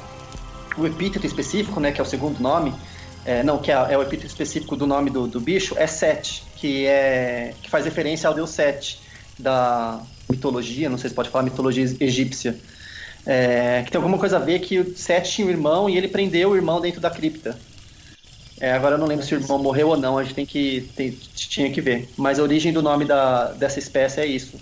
o 0.76 0.86
epíteto 0.86 1.26
específico, 1.26 1.78
né? 1.78 1.92
Que 1.92 2.00
é 2.00 2.04
o 2.04 2.06
segundo 2.06 2.40
nome, 2.40 2.74
é, 3.30 3.42
não, 3.42 3.58
que 3.58 3.70
é, 3.70 3.74
é, 3.74 3.98
o 3.98 4.02
epíteto 4.02 4.26
específico 4.26 4.74
do 4.74 4.86
nome 4.86 5.10
do, 5.10 5.26
do 5.26 5.40
bicho, 5.40 5.74
é 5.76 5.86
Set, 5.86 6.42
que, 6.56 6.86
é, 6.86 7.54
que 7.62 7.68
faz 7.68 7.84
referência 7.84 8.28
ao 8.28 8.34
deus 8.34 8.50
Set, 8.50 9.00
da, 9.38 10.00
mitologia, 10.28 10.88
não 10.88 10.98
sei 10.98 11.10
se 11.10 11.16
pode 11.16 11.30
falar 11.30 11.44
mitologia 11.44 11.84
egípcia, 12.00 12.56
é, 13.26 13.82
que 13.84 13.90
tem 13.90 13.98
alguma 13.98 14.18
coisa 14.18 14.36
a 14.36 14.40
ver 14.40 14.60
que 14.60 14.78
o 14.78 14.96
Sete 14.96 15.30
tinha 15.32 15.46
um 15.46 15.50
irmão 15.50 15.88
e 15.88 15.96
ele 15.96 16.08
prendeu 16.08 16.50
o 16.50 16.56
irmão 16.56 16.80
dentro 16.80 17.00
da 17.00 17.10
cripta. 17.10 17.58
É, 18.60 18.72
agora 18.72 18.96
eu 18.96 18.98
não 18.98 19.06
lembro 19.06 19.24
se 19.24 19.34
o 19.34 19.40
irmão 19.40 19.58
morreu 19.58 19.88
ou 19.88 19.96
não, 19.96 20.18
a 20.18 20.24
gente 20.24 20.34
tem 20.34 20.46
que 20.46 20.90
tem, 20.96 21.10
tinha 21.34 21.70
que 21.70 21.80
ver. 21.80 22.08
Mas 22.16 22.38
a 22.38 22.42
origem 22.42 22.72
do 22.72 22.82
nome 22.82 23.04
da, 23.04 23.52
dessa 23.52 23.78
espécie 23.78 24.20
é 24.20 24.26
isso. 24.26 24.58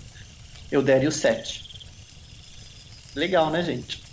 Eudério 0.71 1.11
7. 1.11 1.65
Legal, 3.15 3.49
né, 3.49 3.63
gente? 3.63 4.06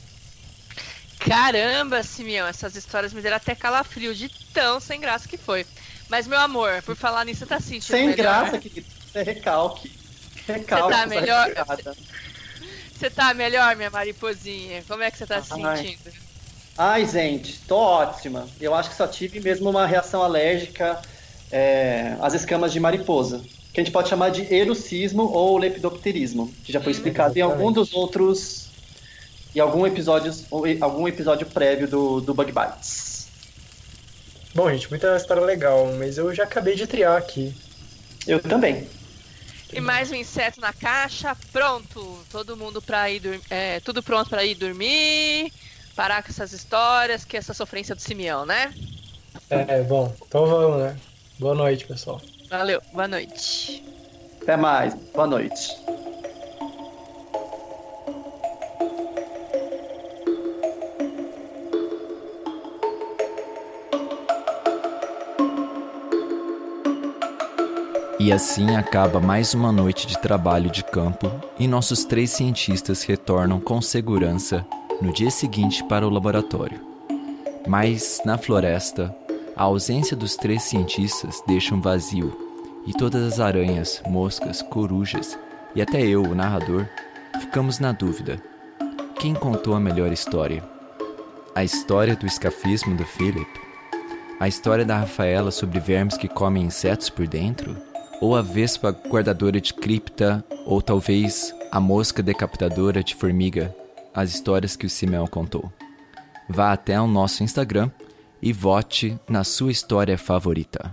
Caramba, 1.27 2.03
Simeão, 2.03 2.47
essas 2.47 2.77
histórias 2.77 3.13
me 3.13 3.23
deram 3.23 3.37
até 3.37 3.55
calafrio 3.55 4.15
de 4.15 4.29
tão 4.53 4.79
sem 4.79 5.01
graça 5.01 5.27
que 5.27 5.39
foi. 5.39 5.67
Mas, 6.09 6.27
meu 6.27 6.39
amor, 6.39 6.83
por 6.83 6.95
falar 6.95 7.25
nisso, 7.25 7.47
tá 7.47 7.59
sentindo 7.59 7.97
Sem 7.97 8.09
melhor? 8.09 8.17
graça, 8.17 8.59
que 8.59 8.85
é 9.15 9.23
recalque. 9.23 9.91
Recalque 10.47 10.93
tá 10.93 11.01
essa 11.01 11.07
melhor? 11.07 11.51
Você 12.95 13.09
tá 13.09 13.33
melhor, 13.33 13.75
minha 13.75 13.91
mariposinha? 13.91 14.85
Como 14.87 15.03
é 15.03 15.11
que 15.11 15.17
você 15.17 15.27
tá 15.27 15.43
se 15.43 15.53
Ai. 15.55 15.77
sentindo? 15.77 16.13
Ai, 16.77 17.07
gente, 17.07 17.59
tô 17.67 17.77
ótima. 17.77 18.47
Eu 18.61 18.75
acho 18.75 18.91
que 18.91 18.97
só 18.97 19.07
tive 19.07 19.41
mesmo 19.41 19.71
uma 19.71 19.87
reação 19.87 20.23
alérgica 20.23 21.01
é, 21.51 22.17
às 22.21 22.35
escamas 22.35 22.73
de 22.73 22.81
mariposa. 22.81 23.41
Que 23.73 23.81
a 23.81 23.85
gente 23.85 23.93
pode 23.93 24.09
chamar 24.09 24.31
de 24.31 24.53
erucismo 24.55 25.25
ou 25.33 25.57
lepidopterismo, 25.57 26.53
que 26.65 26.73
já 26.73 26.81
foi 26.81 26.93
explicado 26.93 27.37
em 27.39 27.43
algum 27.43 27.73
dos 27.73 27.95
outros. 27.95 28.64
Em 29.55 29.61
algum 29.61 29.87
episódio, 29.87 30.33
algum 30.81 31.07
episódio 31.07 31.47
prévio 31.47 31.87
do, 31.87 32.21
do 32.21 32.35
Bug 32.35 32.53
Bites. 32.53 33.29
Bom, 34.55 34.71
gente, 34.71 34.89
muita 34.91 35.17
história 35.17 35.43
legal, 35.43 35.93
mas 35.99 36.19
eu 36.19 36.35
já 36.35 36.45
acabei 36.45 36.75
de 36.75 36.87
triar 36.87 37.17
aqui. 37.17 37.55
Eu 38.27 38.41
também. 38.41 38.89
E 39.73 39.81
mais 39.81 40.11
um 40.11 40.15
inseto 40.15 40.61
na 40.61 40.73
caixa, 40.73 41.37
pronto. 41.53 42.19
Todo 42.31 42.57
mundo 42.57 42.81
pra 42.81 43.11
ir 43.11 43.21
dormir. 43.21 43.43
É, 43.51 43.81
tudo 43.81 44.03
pronto 44.03 44.31
pra 44.31 44.45
ir 44.45 44.55
dormir. 44.55 45.53
Parar 45.97 46.23
com 46.23 46.31
essas 46.31 46.53
histórias, 46.53 47.25
que 47.25 47.37
é 47.37 47.41
essa 47.41 47.53
sofrência 47.55 47.95
do 47.95 48.01
Simeão, 48.01 48.47
né? 48.47 48.73
É, 49.51 49.83
bom, 49.83 50.15
então 50.27 50.47
vamos, 50.47 50.79
né? 50.79 50.97
Boa 51.39 51.55
noite, 51.55 51.87
pessoal. 51.87 52.21
Valeu, 52.49 52.81
boa 52.93 53.09
noite. 53.09 53.85
Até 54.43 54.57
mais. 54.57 54.95
Boa 55.13 55.27
noite. 55.27 55.77
E 68.25 68.33
assim 68.33 68.75
acaba 68.75 69.21
mais 69.21 69.53
uma 69.53 69.71
noite 69.71 70.07
de 70.07 70.19
trabalho 70.19 70.71
de 70.71 70.83
campo 70.83 71.31
e 71.59 71.69
nossos 71.69 72.07
três 72.07 72.31
cientistas 72.31 73.03
retornam 73.03 73.61
com 73.61 73.83
segurança 73.83 74.67
no 74.99 75.13
dia 75.13 75.31
seguinte 75.31 75.85
para 75.85 76.07
o 76.07 76.11
laboratório. 76.11 76.81
Mas, 77.69 78.23
na 78.25 78.39
floresta, 78.39 79.15
a 79.55 79.65
ausência 79.65 80.17
dos 80.17 80.37
três 80.37 80.63
cientistas 80.63 81.43
deixa 81.47 81.75
um 81.75 81.83
vazio 81.83 82.35
e 82.87 82.95
todas 82.95 83.23
as 83.31 83.41
aranhas, 83.41 84.03
moscas, 84.09 84.63
corujas 84.63 85.39
e 85.75 85.83
até 85.83 86.01
eu, 86.01 86.23
o 86.23 86.35
narrador, 86.35 86.89
ficamos 87.39 87.79
na 87.79 87.93
dúvida. 87.93 88.43
Quem 89.17 89.35
contou 89.35 89.75
a 89.75 89.81
melhor 89.81 90.11
história? 90.11 90.65
A 91.55 91.63
história 91.63 92.17
do 92.17 92.25
escafismo 92.25 92.97
do 92.97 93.05
Philip? 93.05 93.61
A 94.41 94.49
história 94.49 94.87
da 94.87 95.01
Rafaela 95.01 95.51
sobre 95.51 95.79
vermes 95.79 96.17
que 96.17 96.27
comem 96.27 96.65
insetos 96.65 97.11
por 97.11 97.27
dentro? 97.27 97.77
Ou 98.25 98.35
a 98.35 98.41
vespa 98.41 98.91
guardadora 98.91 99.61
de 99.61 99.75
cripta? 99.75 100.43
Ou 100.65 100.81
talvez 100.81 101.55
a 101.71 101.79
mosca 101.79 102.23
decapitadora 102.23 103.05
de 103.05 103.15
formiga? 103.15 103.77
As 104.15 104.33
histórias 104.33 104.75
que 104.75 104.87
o 104.87 104.89
Simeão 104.89 105.27
contou. 105.27 105.71
Vá 106.49 106.73
até 106.73 106.99
o 106.99 107.07
nosso 107.07 107.45
Instagram 107.45 107.91
e 108.41 108.51
vote 108.51 109.21
na 109.29 109.45
sua 109.45 109.71
história 109.71 110.17
favorita. 110.17 110.91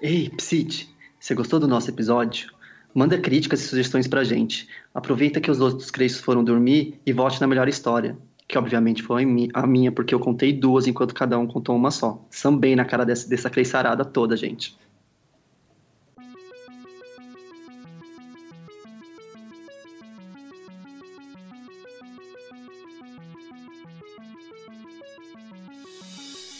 Ei, 0.00 0.30
Psit, 0.30 0.88
você 1.18 1.34
gostou 1.34 1.58
do 1.58 1.66
nosso 1.66 1.90
episódio? 1.90 2.52
Manda 2.94 3.18
críticas 3.18 3.64
e 3.64 3.66
sugestões 3.66 4.06
pra 4.06 4.22
gente. 4.22 4.68
Aproveita 4.94 5.40
que 5.40 5.50
os 5.50 5.60
outros 5.60 5.90
crentes 5.90 6.20
foram 6.20 6.44
dormir 6.44 7.00
e 7.04 7.12
vote 7.12 7.40
na 7.40 7.48
melhor 7.48 7.68
história. 7.68 8.16
Que 8.46 8.56
obviamente 8.56 9.02
foi 9.02 9.24
a 9.52 9.66
minha, 9.66 9.90
porque 9.90 10.14
eu 10.14 10.20
contei 10.20 10.52
duas 10.52 10.86
enquanto 10.86 11.12
cada 11.12 11.36
um 11.36 11.46
contou 11.48 11.74
uma 11.74 11.90
só. 11.90 12.24
Sambei 12.30 12.76
na 12.76 12.84
cara 12.84 13.04
dessa, 13.04 13.28
dessa 13.28 13.50
creiçarada 13.50 14.04
toda, 14.04 14.36
gente. 14.36 14.80